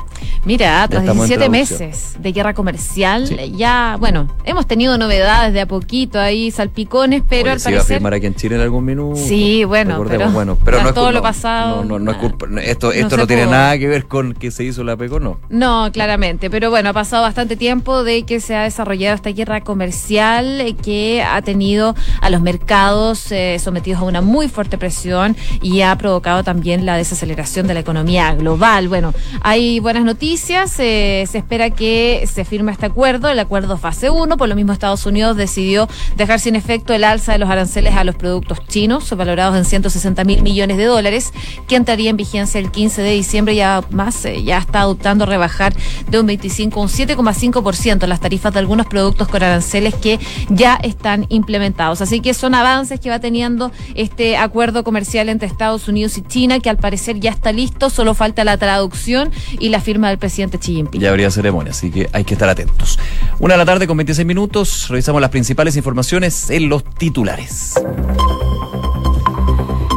Mira, 0.45 0.88
tras 0.89 1.04
estamos 1.04 1.30
en 1.30 1.39
17 1.39 1.49
traducción. 1.49 1.88
meses 1.89 2.15
de 2.19 2.32
guerra 2.32 2.54
comercial, 2.54 3.28
Sí. 3.28 3.54
ya, 3.56 3.95
bueno, 3.99 4.28
hemos 4.43 4.67
tenido 4.67 4.97
novedades 4.97 5.54
de 5.54 5.62
a 5.62 5.65
poquito 5.65 6.19
ahí, 6.19 6.52
salpicones, 6.52 7.23
pero 7.28 7.43
Oye, 7.43 7.52
al 7.52 7.60
se 7.60 7.69
iba 7.71 7.78
a 7.78 7.82
parecer. 7.82 7.97
firmar 7.97 8.13
aquí 8.13 8.26
en 8.26 8.36
Chile 8.36 8.56
en 8.56 8.62
algún 8.62 8.84
minuto. 8.86 9.15
Sí, 9.15 9.63
bueno, 9.63 9.91
Recordemos, 9.91 10.26
pero 10.28 10.32
bueno, 10.34 10.58
pero 10.63 10.82
no 10.82 10.89
es 10.89 10.95
todo 10.95 11.12
lo 11.12 11.21
pasado, 11.21 11.84
No, 11.86 11.97
no, 11.97 11.99
no 11.99 12.12
es 12.12 12.17
culpa. 12.17 12.45
Esto, 12.62 12.88
no 12.88 12.93
esto 12.93 13.10
se 13.12 13.17
no, 13.17 13.28
tiene 13.28 13.43
pudo. 13.43 13.52
nada 13.54 13.78
que 13.78 13.88
ver 13.88 14.06
con 14.06 14.34
que 14.34 14.52
se 14.52 14.63
hizo 14.65 14.84
la 14.84 14.97
PECO, 14.97 15.19
no. 15.19 15.39
No, 15.49 15.89
claramente, 15.93 16.49
pero 16.49 16.69
bueno, 16.69 16.89
ha 16.89 16.93
pasado 16.93 17.23
bastante 17.23 17.56
tiempo 17.56 18.04
de 18.04 18.23
que 18.23 18.39
se 18.39 18.56
ha 18.56 18.63
desarrollado 18.63 19.15
esta 19.15 19.30
guerra 19.32 19.62
comercial 19.62 20.62
eh, 20.62 20.76
que 20.76 21.23
ha 21.23 21.41
tenido 21.41 21.95
a 22.21 22.30
los 22.30 22.41
mercados 22.41 23.32
eh, 23.32 23.58
sometidos 23.60 24.02
a 24.02 24.04
una 24.06 24.21
muy 24.21 24.47
fuerte 24.49 24.78
presión 24.78 25.38
y 25.62 25.82
ha 25.82 25.95
provocado 25.97 26.43
también 26.43 26.86
la 26.86 26.97
desaceleración 26.97 27.67
de 27.67 27.73
la 27.76 27.80
economía 27.80 28.34
global. 28.36 28.88
Bueno, 28.89 29.13
hay 29.41 29.80
buenas 29.80 30.02
noticias, 30.03 30.71
se 30.71 31.21
espera 31.21 31.69
que 31.69 32.27
se 32.31 32.45
firme 32.45 32.71
este 32.71 32.85
acuerdo, 32.85 33.29
el 33.29 33.39
acuerdo 33.39 33.77
fase 33.77 34.09
1, 34.09 34.37
por 34.37 34.49
lo 34.49 34.55
mismo 34.55 34.73
Estados 34.73 35.05
Unidos 35.05 35.37
decidió 35.37 35.87
dejar 36.17 36.39
sin 36.39 36.55
efecto 36.55 36.93
el 36.93 37.03
alza 37.03 37.33
de 37.33 37.37
los 37.39 37.49
aranceles 37.49 37.95
a 37.95 38.03
los 38.03 38.15
productos 38.15 38.59
chinos, 38.67 39.09
valorados 39.15 39.57
en 39.57 39.65
160 39.65 40.23
mil 40.23 40.41
millones 40.41 40.77
de 40.77 40.85
dólares, 40.85 41.33
que 41.67 41.75
entraría 41.75 42.09
en 42.09 42.17
vigencia 42.17 42.59
el 42.59 42.71
15 42.71 43.01
de 43.01 43.11
diciembre, 43.11 43.55
ya 43.55 43.83
más, 43.91 44.25
eh, 44.25 44.43
ya 44.43 44.57
está 44.57 44.81
adoptando 44.81 45.25
rebajar 45.25 45.73
de 46.09 46.19
un 46.19 46.25
25 46.25 46.79
a 46.79 46.83
un 46.83 46.89
7,5% 46.89 48.07
las 48.07 48.19
tarifas 48.19 48.53
de 48.53 48.59
algunos 48.59 48.87
productos 48.87 49.27
con 49.27 49.43
aranceles 49.43 49.95
que 49.95 50.19
ya 50.49 50.75
están 50.75 51.25
implementados. 51.29 52.01
Así 52.01 52.19
que 52.19 52.33
son 52.33 52.55
avances 52.55 52.99
que 52.99 53.09
va 53.09 53.19
teniendo 53.19 53.71
este 53.95 54.37
acuerdo 54.37 54.83
comercial 54.83 55.29
entre 55.29 55.47
Estados 55.47 55.87
Unidos 55.87 56.17
y 56.17 56.21
China, 56.21 56.59
que 56.59 56.69
al 56.69 56.77
parecer 56.77 57.19
ya 57.19 57.31
está 57.31 57.51
listo, 57.51 57.89
solo 57.89 58.13
falta 58.13 58.43
la 58.43 58.57
traducción 58.57 59.31
y 59.59 59.69
la 59.69 59.79
firma 59.79 59.92
del 59.99 60.17
presidente 60.17 60.58
Xi 60.58 60.75
Jinping. 60.75 61.01
Ya 61.01 61.10
habría 61.10 61.32
ceremonia, 61.32 61.71
así 61.71 61.91
que 61.91 62.10
hay 62.12 62.23
que 62.23 62.34
estar 62.34 62.49
atentos. 62.49 62.99
Una 63.39 63.56
de 63.56 63.58
la 63.58 63.65
tarde 63.65 63.88
con 63.88 63.97
26 63.97 64.25
minutos, 64.25 64.88
revisamos 64.89 65.21
las 65.21 65.29
principales 65.29 65.75
informaciones 65.75 66.49
en 66.49 66.69
los 66.69 66.84
titulares. 66.84 67.75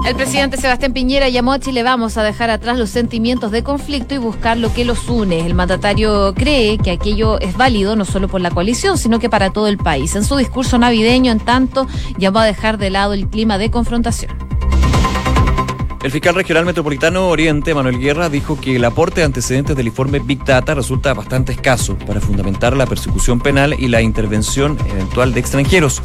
El 0.06 0.14
presidente 0.14 0.56
Sebastián 0.56 0.92
Piñera 0.92 1.28
llamó 1.28 1.52
a 1.52 1.58
Chile 1.58 1.82
Vamos 1.82 2.16
a 2.16 2.22
dejar 2.22 2.48
atrás 2.48 2.78
los 2.78 2.90
sentimientos 2.90 3.50
de 3.50 3.64
conflicto 3.64 4.14
y 4.14 4.18
buscar 4.18 4.56
lo 4.56 4.72
que 4.72 4.84
los 4.84 5.08
une. 5.08 5.44
El 5.44 5.54
mandatario 5.54 6.32
cree 6.32 6.78
que 6.78 6.92
aquello 6.92 7.40
es 7.40 7.56
válido 7.56 7.96
no 7.96 8.04
solo 8.04 8.28
por 8.28 8.40
la 8.40 8.52
coalición, 8.52 8.98
sino 8.98 9.18
que 9.18 9.28
para 9.28 9.50
todo 9.50 9.66
el 9.66 9.78
país. 9.78 10.14
En 10.14 10.22
su 10.22 10.36
discurso 10.36 10.78
navideño, 10.78 11.32
en 11.32 11.40
tanto, 11.40 11.88
llamó 12.18 12.38
a 12.38 12.44
dejar 12.44 12.78
de 12.78 12.90
lado 12.90 13.14
el 13.14 13.26
clima 13.26 13.58
de 13.58 13.72
confrontación. 13.72 14.45
El 16.06 16.12
fiscal 16.12 16.36
regional 16.36 16.64
metropolitano 16.64 17.26
Oriente, 17.26 17.74
Manuel 17.74 17.98
Guerra, 17.98 18.28
dijo 18.28 18.60
que 18.60 18.76
el 18.76 18.84
aporte 18.84 19.22
de 19.22 19.24
antecedentes 19.24 19.74
del 19.74 19.88
informe 19.88 20.20
Big 20.20 20.44
Data 20.44 20.72
resulta 20.72 21.12
bastante 21.14 21.50
escaso 21.50 21.98
para 21.98 22.20
fundamentar 22.20 22.76
la 22.76 22.86
persecución 22.86 23.40
penal 23.40 23.74
y 23.76 23.88
la 23.88 24.02
intervención 24.02 24.78
eventual 24.88 25.34
de 25.34 25.40
extranjeros. 25.40 26.00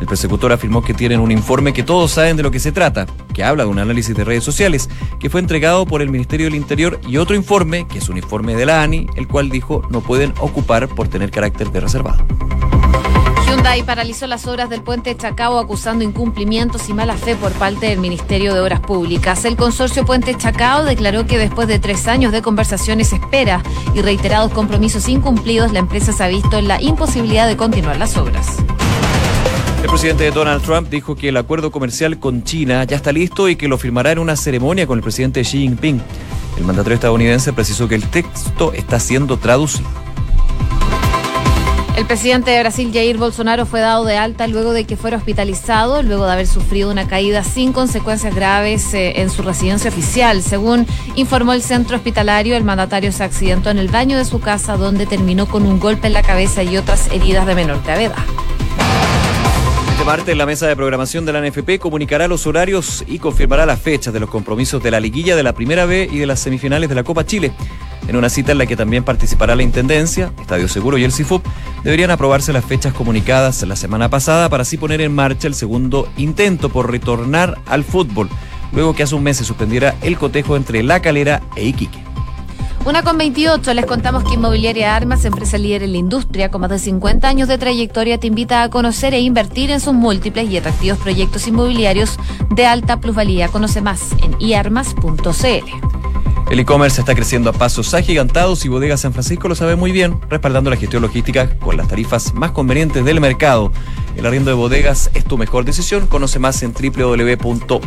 El 0.00 0.06
persecutor 0.06 0.52
afirmó 0.52 0.84
que 0.84 0.94
tienen 0.94 1.18
un 1.18 1.32
informe 1.32 1.72
que 1.72 1.82
todos 1.82 2.12
saben 2.12 2.36
de 2.36 2.44
lo 2.44 2.52
que 2.52 2.60
se 2.60 2.70
trata, 2.70 3.06
que 3.34 3.42
habla 3.42 3.64
de 3.64 3.70
un 3.70 3.80
análisis 3.80 4.14
de 4.14 4.22
redes 4.22 4.44
sociales, 4.44 4.88
que 5.18 5.28
fue 5.28 5.40
entregado 5.40 5.86
por 5.86 6.02
el 6.02 6.10
Ministerio 6.10 6.46
del 6.46 6.54
Interior, 6.54 7.00
y 7.08 7.16
otro 7.16 7.34
informe, 7.34 7.88
que 7.88 7.98
es 7.98 8.08
un 8.08 8.18
informe 8.18 8.54
de 8.54 8.66
la 8.66 8.84
ANI, 8.84 9.08
el 9.16 9.26
cual 9.26 9.50
dijo 9.50 9.82
no 9.90 10.02
pueden 10.02 10.34
ocupar 10.38 10.86
por 10.86 11.08
tener 11.08 11.32
carácter 11.32 11.72
de 11.72 11.80
reservado. 11.80 12.24
Hyundai 13.72 13.86
paralizó 13.86 14.26
las 14.26 14.46
obras 14.46 14.68
del 14.68 14.82
puente 14.82 15.16
Chacao 15.16 15.58
acusando 15.58 16.04
incumplimientos 16.04 16.90
y 16.90 16.92
mala 16.92 17.16
fe 17.16 17.36
por 17.36 17.52
parte 17.52 17.86
del 17.86 18.00
Ministerio 18.00 18.52
de 18.52 18.60
Obras 18.60 18.80
Públicas. 18.80 19.46
El 19.46 19.56
consorcio 19.56 20.04
Puente 20.04 20.36
Chacao 20.36 20.84
declaró 20.84 21.26
que 21.26 21.38
después 21.38 21.68
de 21.68 21.78
tres 21.78 22.06
años 22.06 22.32
de 22.32 22.42
conversaciones, 22.42 23.14
espera 23.14 23.62
y 23.94 24.02
reiterados 24.02 24.52
compromisos 24.52 25.08
incumplidos, 25.08 25.72
la 25.72 25.78
empresa 25.78 26.12
se 26.12 26.22
ha 26.22 26.28
visto 26.28 26.58
en 26.58 26.68
la 26.68 26.82
imposibilidad 26.82 27.48
de 27.48 27.56
continuar 27.56 27.96
las 27.96 28.18
obras. 28.18 28.58
El 29.82 29.88
presidente 29.88 30.30
Donald 30.30 30.62
Trump 30.62 30.90
dijo 30.90 31.16
que 31.16 31.30
el 31.30 31.36
acuerdo 31.38 31.70
comercial 31.70 32.18
con 32.18 32.44
China 32.44 32.84
ya 32.84 32.96
está 32.96 33.10
listo 33.10 33.48
y 33.48 33.56
que 33.56 33.68
lo 33.68 33.78
firmará 33.78 34.12
en 34.12 34.18
una 34.18 34.36
ceremonia 34.36 34.86
con 34.86 34.98
el 34.98 35.02
presidente 35.02 35.40
Xi 35.44 35.60
Jinping. 35.60 36.02
El 36.58 36.64
mandatario 36.64 36.96
estadounidense 36.96 37.54
precisó 37.54 37.88
que 37.88 37.94
el 37.94 38.04
texto 38.04 38.74
está 38.74 39.00
siendo 39.00 39.38
traducido. 39.38 40.01
El 41.94 42.06
presidente 42.06 42.50
de 42.50 42.60
Brasil, 42.60 42.90
Jair 42.92 43.18
Bolsonaro, 43.18 43.66
fue 43.66 43.80
dado 43.80 44.04
de 44.06 44.16
alta 44.16 44.46
luego 44.46 44.72
de 44.72 44.84
que 44.84 44.96
fuera 44.96 45.18
hospitalizado, 45.18 46.02
luego 46.02 46.24
de 46.24 46.32
haber 46.32 46.46
sufrido 46.46 46.90
una 46.90 47.06
caída 47.06 47.44
sin 47.44 47.74
consecuencias 47.74 48.34
graves 48.34 48.94
eh, 48.94 49.20
en 49.20 49.28
su 49.28 49.42
residencia 49.42 49.90
oficial. 49.90 50.42
Según 50.42 50.86
informó 51.16 51.52
el 51.52 51.62
centro 51.62 51.96
hospitalario, 51.96 52.56
el 52.56 52.64
mandatario 52.64 53.12
se 53.12 53.24
accidentó 53.24 53.68
en 53.68 53.76
el 53.76 53.88
baño 53.88 54.16
de 54.16 54.24
su 54.24 54.40
casa, 54.40 54.78
donde 54.78 55.04
terminó 55.04 55.46
con 55.46 55.66
un 55.66 55.78
golpe 55.78 56.06
en 56.06 56.14
la 56.14 56.22
cabeza 56.22 56.62
y 56.62 56.78
otras 56.78 57.08
heridas 57.12 57.46
de 57.46 57.54
menor 57.54 57.82
gravedad. 57.84 58.16
Este 60.02 60.04
martes 60.04 60.36
la 60.36 60.46
mesa 60.46 60.66
de 60.66 60.74
programación 60.74 61.26
de 61.26 61.32
la 61.32 61.46
NFP 61.46 61.78
comunicará 61.78 62.26
los 62.26 62.46
horarios 62.46 63.04
y 63.06 63.18
confirmará 63.18 63.66
las 63.66 63.80
fechas 63.80 64.12
de 64.12 64.18
los 64.18 64.30
compromisos 64.30 64.82
de 64.82 64.90
la 64.90 64.98
liguilla 64.98 65.36
de 65.36 65.42
la 65.42 65.52
Primera 65.52 65.84
B 65.84 66.08
y 66.10 66.18
de 66.18 66.26
las 66.26 66.40
semifinales 66.40 66.88
de 66.88 66.94
la 66.94 67.04
Copa 67.04 67.24
Chile. 67.24 67.52
En 68.08 68.16
una 68.16 68.28
cita 68.28 68.52
en 68.52 68.58
la 68.58 68.66
que 68.66 68.76
también 68.76 69.04
participará 69.04 69.54
la 69.54 69.62
Intendencia, 69.62 70.32
Estadio 70.40 70.68
Seguro 70.68 70.98
y 70.98 71.04
el 71.04 71.12
CIFUP, 71.12 71.44
deberían 71.84 72.10
aprobarse 72.10 72.52
las 72.52 72.64
fechas 72.64 72.92
comunicadas 72.92 73.62
la 73.62 73.76
semana 73.76 74.08
pasada 74.08 74.48
para 74.48 74.62
así 74.62 74.76
poner 74.76 75.00
en 75.00 75.14
marcha 75.14 75.48
el 75.48 75.54
segundo 75.54 76.08
intento 76.16 76.68
por 76.68 76.90
retornar 76.90 77.58
al 77.66 77.84
fútbol, 77.84 78.28
luego 78.72 78.94
que 78.94 79.04
hace 79.04 79.14
un 79.14 79.22
mes 79.22 79.36
se 79.36 79.44
suspendiera 79.44 79.94
el 80.02 80.18
cotejo 80.18 80.56
entre 80.56 80.82
La 80.82 81.00
Calera 81.00 81.42
e 81.56 81.64
Iquique. 81.64 82.12
Una 82.84 83.04
con 83.04 83.16
28, 83.16 83.74
les 83.74 83.86
contamos 83.86 84.24
que 84.24 84.34
Inmobiliaria 84.34 84.96
Armas, 84.96 85.24
empresa 85.24 85.56
líder 85.56 85.84
en 85.84 85.92
la 85.92 85.98
industria 85.98 86.50
con 86.50 86.62
más 86.62 86.70
de 86.70 86.80
50 86.80 87.28
años 87.28 87.46
de 87.46 87.56
trayectoria, 87.56 88.18
te 88.18 88.26
invita 88.26 88.64
a 88.64 88.70
conocer 88.70 89.14
e 89.14 89.20
invertir 89.20 89.70
en 89.70 89.78
sus 89.78 89.94
múltiples 89.94 90.50
y 90.50 90.56
atractivos 90.56 90.98
proyectos 90.98 91.46
inmobiliarios 91.46 92.18
de 92.50 92.66
alta 92.66 92.98
plusvalía. 92.98 93.46
Conoce 93.48 93.82
más 93.82 94.10
en 94.24 94.34
iarmas.cl. 94.40 96.21
El 96.52 96.60
e-commerce 96.60 97.00
está 97.00 97.14
creciendo 97.14 97.48
a 97.48 97.54
pasos 97.54 97.94
agigantados 97.94 98.66
y 98.66 98.68
Bodega 98.68 98.98
San 98.98 99.14
Francisco 99.14 99.48
lo 99.48 99.54
sabe 99.54 99.74
muy 99.74 99.90
bien, 99.90 100.20
respaldando 100.28 100.68
la 100.68 100.76
gestión 100.76 101.00
logística 101.00 101.58
con 101.58 101.78
las 101.78 101.88
tarifas 101.88 102.34
más 102.34 102.50
convenientes 102.50 103.06
del 103.06 103.22
mercado. 103.22 103.72
El 104.16 104.26
arriendo 104.26 104.50
de 104.50 104.56
bodegas 104.56 105.10
es 105.14 105.24
tu 105.24 105.38
mejor 105.38 105.64
decisión. 105.64 106.06
Conoce 106.08 106.38
más 106.38 106.62
en 106.62 106.74
www.bsf.c. 106.74 107.82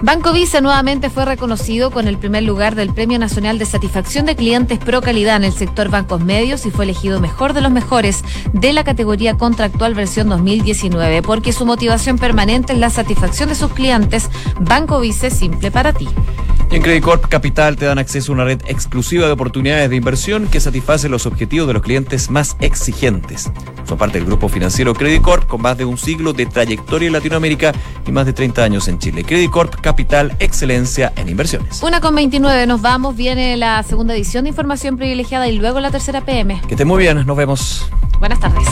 Banco 0.00 0.32
Vice 0.32 0.60
nuevamente 0.60 1.10
fue 1.10 1.24
reconocido 1.24 1.90
con 1.90 2.06
el 2.06 2.18
primer 2.18 2.44
lugar 2.44 2.76
del 2.76 2.94
Premio 2.94 3.18
Nacional 3.18 3.58
de 3.58 3.66
Satisfacción 3.66 4.24
de 4.24 4.36
Clientes 4.36 4.78
Pro 4.78 5.00
Calidad 5.00 5.34
en 5.34 5.44
el 5.44 5.52
sector 5.52 5.88
bancos 5.88 6.20
medios 6.20 6.66
y 6.66 6.70
fue 6.70 6.84
elegido 6.84 7.18
mejor 7.18 7.52
de 7.52 7.62
los 7.62 7.72
mejores 7.72 8.22
de 8.52 8.72
la 8.72 8.84
categoría 8.84 9.34
contractual 9.34 9.96
versión 9.96 10.28
2019, 10.28 11.22
porque 11.22 11.52
su 11.52 11.66
motivación 11.66 12.16
permanente 12.16 12.74
es 12.74 12.78
la 12.78 12.90
satisfacción 12.90 13.48
de 13.48 13.56
sus 13.56 13.72
clientes. 13.72 14.30
Banco 14.60 15.00
Vice 15.00 15.32
simple 15.32 15.72
para 15.72 15.92
ti. 15.92 16.06
En 16.76 16.82
Credit 16.82 17.02
Corp 17.02 17.26
Capital 17.28 17.76
te 17.76 17.86
dan 17.86 17.98
acceso 17.98 18.32
a 18.32 18.34
una 18.34 18.44
red 18.44 18.60
exclusiva 18.66 19.24
de 19.24 19.32
oportunidades 19.32 19.88
de 19.88 19.96
inversión 19.96 20.46
que 20.46 20.60
satisface 20.60 21.08
los 21.08 21.24
objetivos 21.24 21.66
de 21.66 21.72
los 21.72 21.82
clientes 21.82 22.28
más 22.28 22.54
exigentes. 22.60 23.50
Son 23.88 23.96
parte 23.96 24.18
del 24.18 24.26
grupo 24.26 24.50
financiero 24.50 24.92
Credit 24.92 25.22
Corp 25.22 25.46
con 25.46 25.62
más 25.62 25.78
de 25.78 25.86
un 25.86 25.96
siglo 25.96 26.34
de 26.34 26.44
trayectoria 26.44 27.06
en 27.06 27.14
Latinoamérica 27.14 27.72
y 28.06 28.12
más 28.12 28.26
de 28.26 28.34
30 28.34 28.62
años 28.62 28.88
en 28.88 28.98
Chile. 28.98 29.24
Credit 29.24 29.50
Corp 29.50 29.74
Capital, 29.80 30.36
excelencia 30.38 31.14
en 31.16 31.30
inversiones. 31.30 31.82
Una 31.82 32.02
con 32.02 32.14
29, 32.14 32.66
nos 32.66 32.82
vamos, 32.82 33.16
viene 33.16 33.56
la 33.56 33.82
segunda 33.82 34.14
edición 34.14 34.44
de 34.44 34.50
Información 34.50 34.98
Privilegiada 34.98 35.48
y 35.48 35.56
luego 35.56 35.80
la 35.80 35.90
tercera 35.90 36.26
PM. 36.26 36.60
Que 36.68 36.74
estén 36.74 36.88
muy 36.88 36.98
bien, 36.98 37.24
nos 37.24 37.36
vemos. 37.38 37.88
Buenas 38.20 38.38
tardes. 38.38 38.68